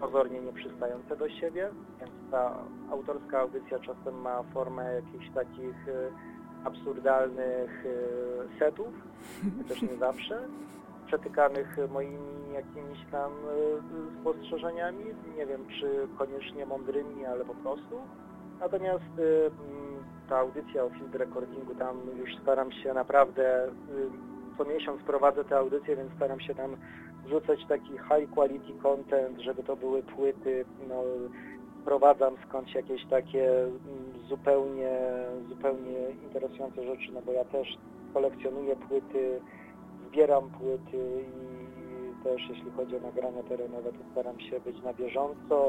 [0.00, 1.68] pozornie nieprzystające do siebie,
[2.00, 2.54] więc ta
[2.90, 6.29] autorska audycja czasem ma formę jakichś takich y,
[6.64, 8.88] absurdalnych y, setów,
[9.68, 10.48] też nie zawsze
[11.06, 15.04] przetykanych moimi jakimiś tam y, spostrzeżeniami,
[15.36, 18.00] nie wiem czy koniecznie mądrymi, ale po prostu.
[18.60, 23.68] Natomiast y, mm, ta audycja o field recordingu, tam już staram się naprawdę,
[24.58, 26.76] co miesiąc prowadzę tę audycję, więc staram się tam
[27.24, 31.02] wrzucać taki high quality content, żeby to były płyty, no,
[31.80, 33.78] wprowadzam skądś jakieś takie mm,
[34.28, 34.98] zupełnie,
[35.48, 37.78] zupełnie interesujące rzeczy, no bo ja też
[38.14, 39.40] kolekcjonuję płyty,
[40.08, 45.68] zbieram płyty i też jeśli chodzi o nagrania terenowe, to staram się być na bieżąco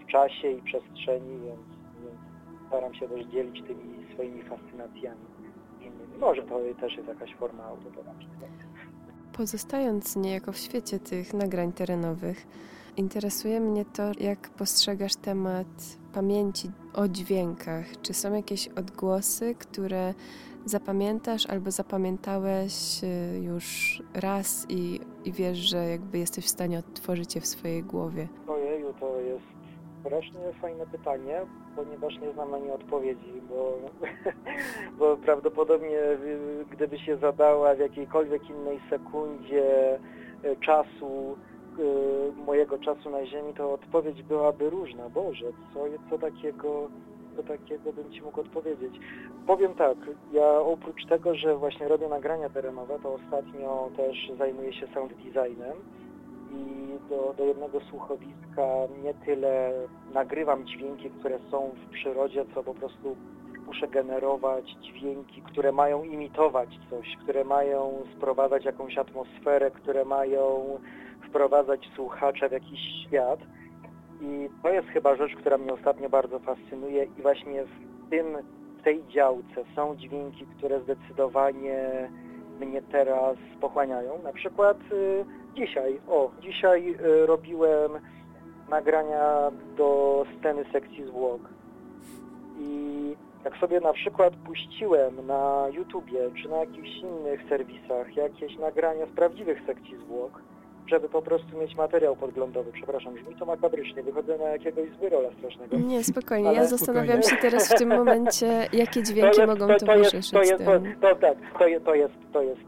[0.00, 1.60] w czasie i przestrzeni, więc,
[2.02, 2.20] więc
[2.68, 5.24] staram się też dzielić tymi swoimi fascynacjami
[5.80, 6.18] innymi.
[6.20, 8.28] Może to też jest jakaś forma autoterapii.
[9.36, 12.46] Pozostając niejako w świecie tych nagrań terenowych,
[12.96, 15.66] interesuje mnie to, jak postrzegasz temat
[16.12, 17.84] pamięci o dźwiękach.
[18.02, 20.14] Czy są jakieś odgłosy, które
[20.64, 27.34] zapamiętasz albo zapamiętałeś y, już raz i, i wiesz, że jakby jesteś w stanie odtworzyć
[27.34, 28.28] je w swojej głowie?
[28.48, 29.44] Ojeju, to jest
[30.00, 31.40] strasznie fajne pytanie,
[31.76, 33.78] ponieważ nie znam na nie odpowiedzi, bo,
[34.98, 39.98] bo prawdopodobnie y, gdyby się zadała w jakiejkolwiek innej sekundzie
[40.44, 41.36] y, czasu,
[42.46, 45.08] mojego czasu na Ziemi, to odpowiedź byłaby różna.
[45.08, 46.88] Boże, co, co takiego
[47.36, 48.94] co takiego bym Ci mógł odpowiedzieć.
[49.46, 49.96] Powiem tak,
[50.32, 55.76] ja oprócz tego, że właśnie robię nagrania terenowe, to ostatnio też zajmuję się sound designem
[56.50, 58.66] i do, do jednego słuchowiska
[59.02, 59.72] nie tyle
[60.14, 63.16] nagrywam dźwięki, które są w przyrodzie, co po prostu
[63.66, 70.78] muszę generować dźwięki, które mają imitować coś, które mają sprowadzać jakąś atmosferę, które mają
[71.34, 73.40] wprowadzać słuchacza w jakiś świat.
[74.20, 78.26] I to jest chyba rzecz, która mnie ostatnio bardzo fascynuje i właśnie w tym,
[78.78, 82.10] w tej działce są dźwięki, które zdecydowanie
[82.60, 84.22] mnie teraz pochłaniają.
[84.22, 85.24] Na przykład y,
[85.54, 87.90] dzisiaj, o, dzisiaj y, robiłem
[88.68, 91.40] nagrania do sceny sekcji zwłok.
[92.58, 99.06] I jak sobie na przykład puściłem na YouTubie czy na jakichś innych serwisach jakieś nagrania
[99.06, 100.42] z prawdziwych sekcji zwłok,
[100.86, 102.72] żeby po prostu mieć materiał podglądowy.
[102.72, 105.76] Przepraszam, brzmi to makabrycznie, wychodzę na jakiegoś zbyrola strasznego.
[105.76, 106.58] Nie, spokojnie, Ale...
[106.58, 107.42] ja zastanawiam spokojnie.
[107.42, 111.16] się teraz w tym momencie, jakie dźwięki jest, mogą to, towarzyszyć to jest, to, to,
[111.16, 112.60] tak, to, to jest, to jest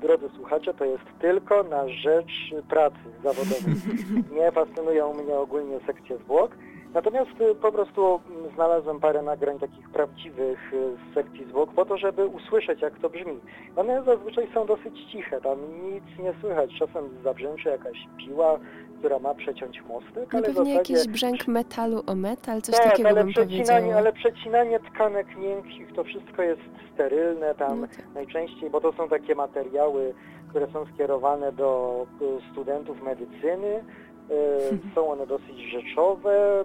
[0.00, 3.74] drodzy słuchacze, to jest tylko na rzecz pracy zawodowej.
[4.40, 6.56] Nie fascynują mnie ogólnie sekcje zwłok.
[6.96, 8.20] Natomiast y, po prostu
[8.54, 13.10] znalazłem parę nagrań takich prawdziwych y, z sekcji zwłok po to, żeby usłyszeć jak to
[13.10, 13.40] brzmi.
[13.76, 15.58] One zazwyczaj są dosyć ciche, tam
[15.92, 16.70] nic nie słychać.
[16.78, 18.58] Czasem zabrzęczy jakaś piła,
[18.98, 20.94] która ma przeciąć mostek, no ale pewnie zasadzie...
[20.94, 25.92] jakiś brzęk metalu o metal, coś tak, takiego ale bym przecinanie, ale przecinanie tkanek miękkich
[25.92, 26.62] to wszystko jest
[26.94, 28.14] sterylne tam No tak.
[28.14, 30.14] najczęściej, bo to są takie materiały,
[30.48, 33.84] które są skierowane do y, studentów medycyny.
[34.94, 36.64] Są one dosyć rzeczowe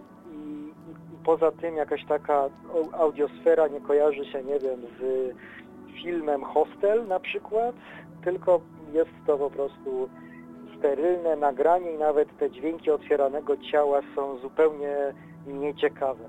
[1.26, 2.34] poza tym jakaś taka
[2.74, 5.34] au- audiosfera nie kojarzy się, nie wiem, z
[6.04, 7.76] filmem Hostel na przykład,
[8.24, 8.62] tylko
[8.94, 10.10] jest to po prostu
[10.78, 14.96] sterylne nagranie i nawet te dźwięki otwieranego ciała są zupełnie
[15.48, 16.24] nieciekawe.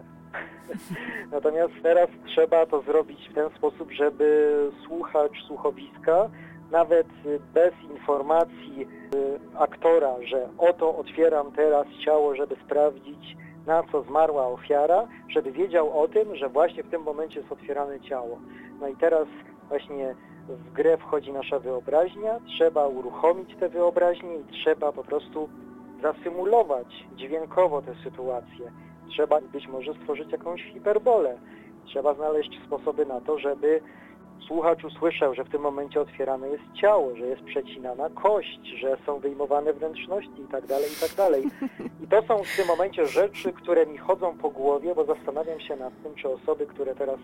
[1.33, 4.53] Natomiast teraz trzeba to zrobić w ten sposób, żeby
[4.87, 6.31] słuchacz słuchowiska
[6.71, 7.07] nawet
[7.55, 13.37] bez informacji y, aktora, że oto otwieram teraz ciało, żeby sprawdzić
[13.67, 18.01] na co zmarła ofiara, żeby wiedział o tym, że właśnie w tym momencie jest otwierane
[18.01, 18.39] ciało.
[18.81, 19.27] No i teraz
[19.69, 20.15] właśnie
[20.49, 25.49] w grę wchodzi nasza wyobraźnia, trzeba uruchomić tę wyobraźnię i trzeba po prostu
[26.03, 28.73] zasymulować dźwiękowo tę sytuację.
[29.09, 31.39] Trzeba być może stworzyć jakąś hiperbolę.
[31.85, 33.81] Trzeba znaleźć sposoby na to, żeby
[34.47, 39.19] słuchacz usłyszał, że w tym momencie otwierane jest ciało, że jest przecinana kość, że są
[39.19, 41.17] wyjmowane wnętrzności i tak dalej, i tak.
[42.03, 45.77] I to są w tym momencie rzeczy, które mi chodzą po głowie, bo zastanawiam się
[45.77, 47.19] nad tym, czy osoby, które teraz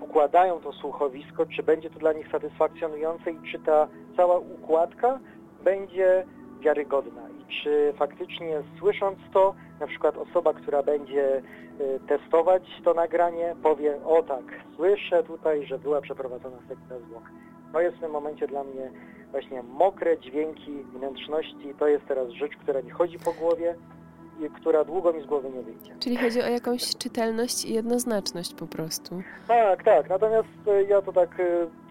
[0.00, 5.18] układają to słuchowisko, czy będzie to dla nich satysfakcjonujące i czy ta cała układka
[5.64, 6.24] będzie
[6.62, 7.22] wiarygodna.
[7.28, 11.42] I czy faktycznie słysząc to, na przykład osoba, która będzie
[11.80, 14.44] y, testować to nagranie, powie, o tak,
[14.76, 17.24] słyszę tutaj, że była przeprowadzona sekcja zwłok.
[17.72, 18.90] To jest w tym momencie dla mnie
[19.30, 23.74] właśnie mokre dźwięki wnętrzności, to jest teraz rzecz, która mi chodzi po głowie
[24.54, 25.94] która długo mi z głowy nie wyjdzie.
[26.00, 29.22] Czyli chodzi o jakąś czytelność i jednoznaczność po prostu.
[29.48, 30.08] Tak, tak.
[30.08, 31.40] Natomiast e, ja to tak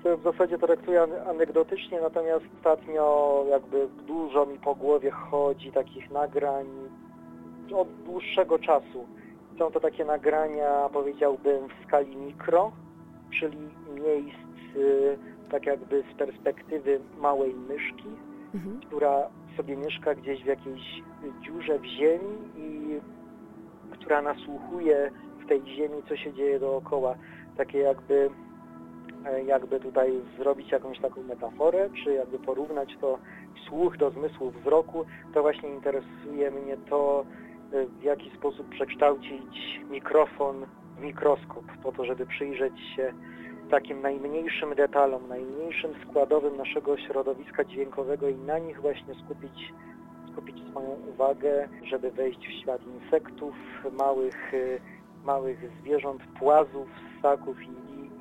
[0.05, 6.11] e, w zasadzie traktuję ane- anegdotycznie, natomiast ostatnio jakby dużo mi po głowie chodzi takich
[6.11, 6.65] nagrań
[7.75, 9.05] od dłuższego czasu.
[9.59, 12.71] Są to takie nagrania, powiedziałbym, w skali mikro,
[13.39, 13.57] czyli
[13.95, 14.37] miejsc
[14.75, 18.09] e, tak jakby z perspektywy małej myszki,
[18.53, 18.79] Mhm.
[18.87, 19.27] która
[19.61, 20.81] sobie mieszka gdzieś w jakiejś
[21.41, 22.99] dziurze w ziemi i
[23.91, 25.11] która nasłuchuje
[25.45, 27.15] w tej ziemi, co się dzieje dookoła.
[27.57, 28.29] Takie jakby,
[29.25, 33.19] e, jakby tutaj zrobić jakąś taką metaforę, czy jakby porównać to
[33.67, 37.25] słuch do zmysłu wzroku, to właśnie interesuje mnie to,
[37.73, 40.65] e, w jaki sposób przekształcić mikrofon
[40.97, 43.13] w mikroskop, po to, żeby przyjrzeć się
[43.71, 49.73] takim najmniejszym detalom, najmniejszym składowym naszego środowiska dźwiękowego i na nich właśnie skupić,
[50.31, 53.55] skupić swoją uwagę, żeby wejść w świat insektów,
[53.91, 54.79] małych, y,
[55.23, 57.67] małych zwierząt, płazów, ssaków i,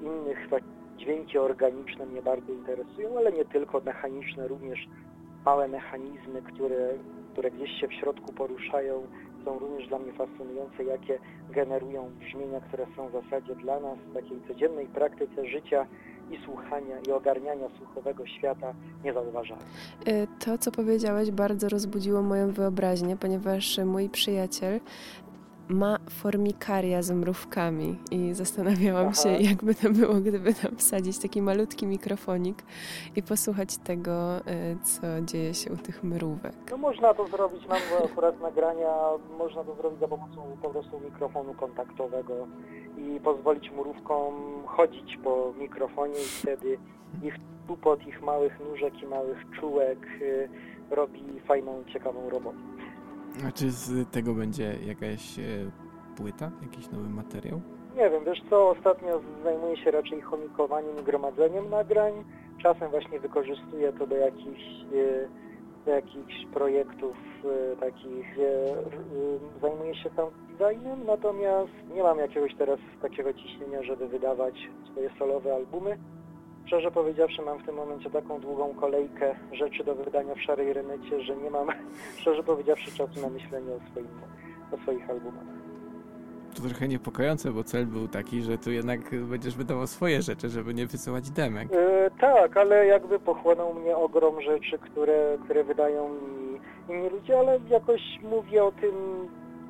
[0.04, 0.48] innych.
[0.50, 0.62] Tak,
[0.96, 4.88] dźwięki organiczne mnie bardzo interesują, ale nie tylko mechaniczne, również
[5.44, 6.88] małe mechanizmy, które,
[7.32, 9.06] które gdzieś się w środku poruszają,
[9.44, 11.18] są również dla mnie fascynujące, jakie
[11.50, 15.86] generują brzmienia, które są w zasadzie dla nas w takiej codziennej praktyce życia
[16.30, 18.74] i słuchania i ogarniania słuchowego świata
[19.04, 19.64] niezauważalne.
[20.08, 24.80] Y, To, co powiedziałeś, bardzo rozbudziło moją wyobraźnię, ponieważ mój przyjaciel
[25.70, 29.22] ma formikaria z mrówkami i zastanawiałam Aha.
[29.22, 32.62] się, jakby to było, gdyby tam wsadzić taki malutki mikrofonik
[33.16, 34.42] i posłuchać tego, y,
[34.82, 36.54] co dzieje się u tych mrówek.
[36.70, 38.94] No można to zrobić, mam akurat nagrania,
[39.38, 42.46] można to zrobić za pomocą po prostu mikrofonu kontaktowego
[42.98, 44.34] i pozwolić mrówkom
[44.66, 46.78] chodzić po mikrofonie i wtedy
[47.22, 47.34] ich
[47.68, 50.48] tupot, ich małych nóżek i małych czułek y,
[50.90, 52.58] robi fajną, ciekawą robotę.
[53.48, 55.42] A czy z tego będzie jakaś e,
[56.16, 57.60] płyta, jakiś nowy materiał?
[57.96, 62.12] Nie wiem, wiesz co, ostatnio zajmuję się raczej chomikowaniem i gromadzeniem nagrań.
[62.62, 64.62] Czasem właśnie wykorzystuję to do jakichś,
[64.94, 65.28] e,
[65.86, 68.26] do jakichś projektów e, takich,
[69.62, 74.54] zajmuję się sound designem, natomiast nie mam jakiegoś teraz takiego ciśnienia, żeby wydawać
[74.90, 75.98] swoje solowe albumy.
[76.66, 81.20] Szczerze powiedziawszy, mam w tym momencie taką długą kolejkę rzeczy do wydania w szarej renecie,
[81.20, 81.68] że nie mam,
[82.20, 84.08] szczerze powiedziawszy, czasu na myślenie o, swoim,
[84.72, 85.60] o swoich albumach.
[86.54, 90.74] To trochę niepokojące, bo cel był taki, że tu jednak będziesz wydawał swoje rzeczy, żeby
[90.74, 91.68] nie wysyłać demek.
[91.72, 97.60] E, tak, ale jakby pochłonął mnie ogrom rzeczy, które, które wydają mi inni ludzie, ale
[97.68, 98.94] jakoś mówię o tym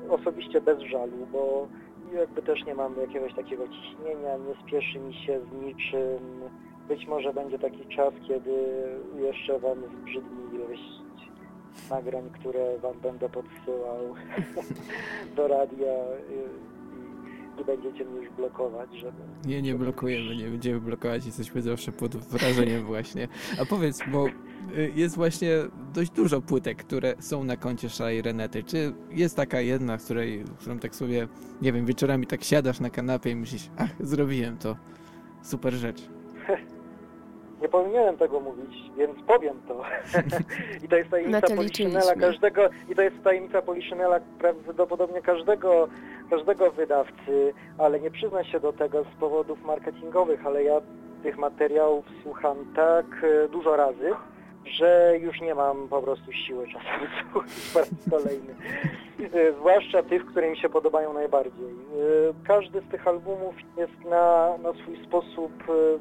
[0.09, 1.67] osobiście bez żalu, bo
[2.13, 6.41] jakby też nie mam jakiegoś takiego ciśnienia, nie spieszy mi się z niczym
[6.87, 8.51] być może będzie taki czas, kiedy
[9.19, 11.01] jeszcze Wam zbrzydni ilość
[11.89, 13.99] nagrań, które Wam będę podsyłał
[15.35, 15.93] do radia
[16.29, 19.17] i, i będziecie mnie już blokować, żeby...
[19.45, 23.27] Nie, nie blokujemy, nie będziemy blokować, jesteśmy zawsze pod wrażeniem właśnie.
[23.61, 25.49] A powiedz, bo y, jest właśnie
[25.93, 28.63] dość dużo płytek, które są na koncie Szalej Renety.
[28.63, 31.27] Czy jest taka jedna, której, którą tak sobie,
[31.61, 34.75] nie wiem, wieczorami tak siadasz na kanapie i myślisz, ach, zrobiłem to,
[35.43, 36.20] super rzecz.
[37.61, 39.83] Nie powinienem tego mówić, więc powiem to.
[40.85, 45.87] I to jest tajemnica Poliszynela każdego, i to jest tajemnica Poliszynela prawdopodobnie każdego,
[46.29, 50.81] każdego wydawcy, ale nie przyzna się do tego z powodów marketingowych, ale ja
[51.23, 54.09] tych materiałów słucham tak e, dużo razy,
[54.65, 58.55] że już nie mam po prostu siły czasem słuchać po raz kolejny.
[59.33, 61.69] E, zwłaszcza tych, które mi się podobają najbardziej.
[61.69, 65.51] E, każdy z tych albumów jest na, na swój sposób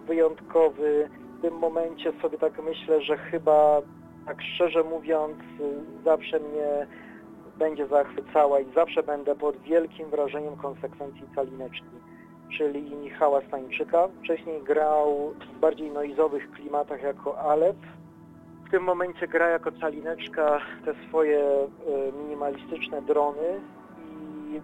[0.06, 1.08] wyjątkowy,
[1.38, 3.82] w tym momencie sobie tak myślę, że chyba,
[4.26, 5.36] tak szczerze mówiąc,
[6.04, 6.86] zawsze mnie
[7.60, 11.96] będzie zachwycała i zawsze będę pod wielkim wrażeniem konsekwencji Calineczki,
[12.56, 14.08] czyli Michała Stańczyka.
[14.22, 17.76] Wcześniej grał w bardziej noizowych klimatach jako Alep.
[18.70, 21.68] W tym momencie gra jako Calineczka te swoje e,
[22.12, 23.60] minimalistyczne drony
[23.98, 24.60] i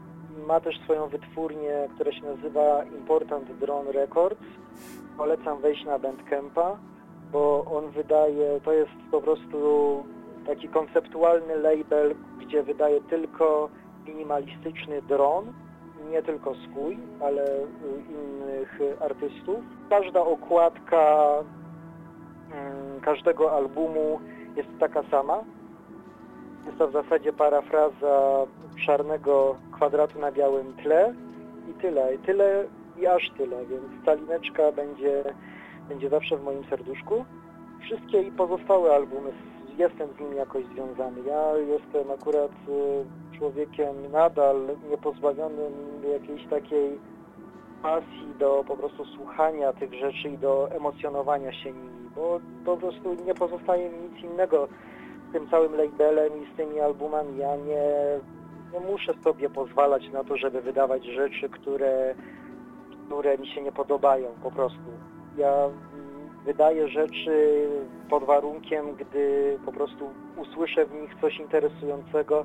[0.47, 4.43] ma też swoją wytwórnię, która się nazywa Important Drone Records
[5.17, 6.79] polecam wejść na Bandcampa,
[7.33, 10.03] bo on wydaje, to jest po prostu
[10.47, 13.69] taki konceptualny label, gdzie wydaje tylko
[14.07, 15.53] minimalistyczny dron,
[16.11, 17.45] nie tylko swój, ale
[18.09, 19.59] innych artystów.
[19.91, 21.27] Każda okładka
[23.03, 24.21] każdego albumu
[24.57, 25.45] jest taka sama.
[26.67, 28.47] Jest to w zasadzie parafraza
[28.87, 31.15] czarnego kwadratu na białym tle
[31.71, 32.15] i tyle.
[32.15, 32.65] I tyle
[32.99, 35.35] i aż tyle, więc Stalineczka będzie,
[35.89, 37.25] będzie zawsze w moim serduszku.
[37.81, 39.33] Wszystkie i pozostałe albumy,
[39.79, 41.21] jestem z nimi jakoś związany.
[41.27, 44.57] Ja jestem akurat y, człowiekiem nadal
[44.91, 45.73] niepozbawionym
[46.13, 46.99] jakiejś takiej
[47.83, 53.15] pasji do po prostu słuchania tych rzeczy i do emocjonowania się nimi, bo po prostu
[53.27, 54.69] nie pozostaje mi nic innego
[55.29, 57.39] z tym całym labelem i z tymi albumami.
[57.39, 57.85] Ja nie,
[58.73, 62.15] nie muszę sobie pozwalać na to, żeby wydawać rzeczy, które
[63.07, 64.91] które mi się nie podobają po prostu.
[65.39, 65.75] Ja mm,
[66.45, 67.67] wydaję rzeczy
[68.11, 72.45] pod warunkiem, gdy po prostu usłyszę w nich coś interesującego,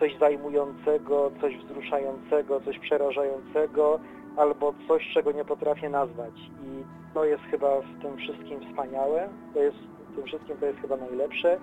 [0.00, 4.00] coś zajmującego, coś wzruszającego, coś przerażającego,
[4.38, 6.34] albo coś, czego nie potrafię nazwać.
[6.64, 6.84] I
[7.14, 9.76] to jest chyba w tym wszystkim wspaniałe, to jest,
[10.12, 11.58] w tym wszystkim to jest chyba najlepsze,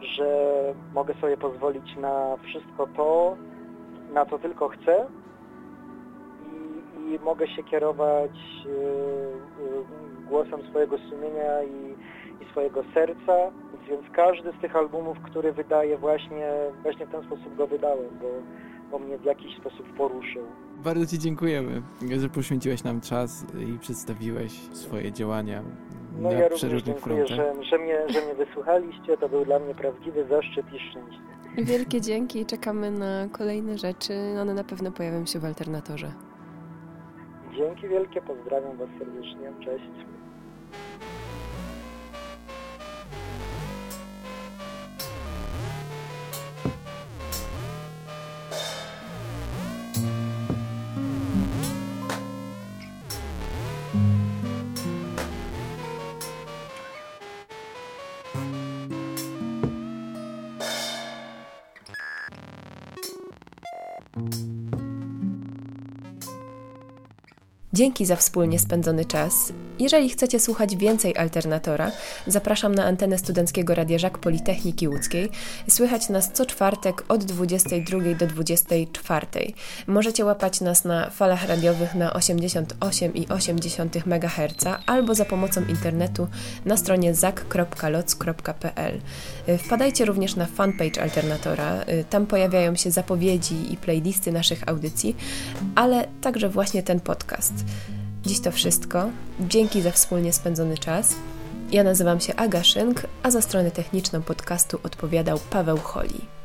[0.00, 0.54] że
[0.94, 3.36] mogę sobie pozwolić na wszystko to,
[4.12, 5.06] na co tylko chcę,
[7.08, 8.30] i mogę się kierować
[8.66, 11.94] y, y, głosem swojego sumienia i,
[12.44, 13.36] i swojego serca,
[13.88, 16.52] więc każdy z tych albumów, który wydaję właśnie,
[16.82, 18.26] właśnie w ten sposób go wydałem, bo,
[18.92, 20.42] bo mnie w jakiś sposób poruszył.
[20.84, 21.82] Bardzo Ci dziękujemy,
[22.18, 25.62] że poświęciłeś nam czas i przedstawiłeś swoje działania
[26.18, 29.16] no na ja również dziękuję, że, że, mnie, że mnie wysłuchaliście.
[29.16, 31.22] To był dla mnie prawdziwy zaszczyt i szczęście.
[31.58, 34.14] Wielkie dzięki i czekamy na kolejne rzeczy.
[34.40, 36.12] One na pewno pojawią się w alternatorze.
[37.56, 39.90] Dzięki wielkie, pozdrawiam Was serdecznie, cześć.
[67.74, 69.52] Dzięki za wspólnie spędzony czas.
[69.82, 71.90] Jeżeli chcecie słuchać więcej Alternatora,
[72.26, 75.30] zapraszam na antenę Studenckiego Radia Żak Politechniki Łódzkiej.
[75.68, 79.26] Słychać nas co czwartek od 22 do 24.
[79.86, 86.28] Możecie łapać nas na falach radiowych na 88,8 MHz albo za pomocą internetu
[86.64, 89.00] na stronie zak.loc.pl.
[89.58, 91.84] Wpadajcie również na fanpage Alternatora.
[92.10, 95.16] Tam pojawiają się zapowiedzi i playlisty naszych audycji,
[95.74, 97.54] ale także właśnie ten podcast.
[98.26, 99.10] Dziś to wszystko.
[99.40, 101.14] Dzięki za wspólnie spędzony czas.
[101.72, 106.41] Ja nazywam się Aga Szynk, a za stronę techniczną podcastu odpowiadał Paweł Holi.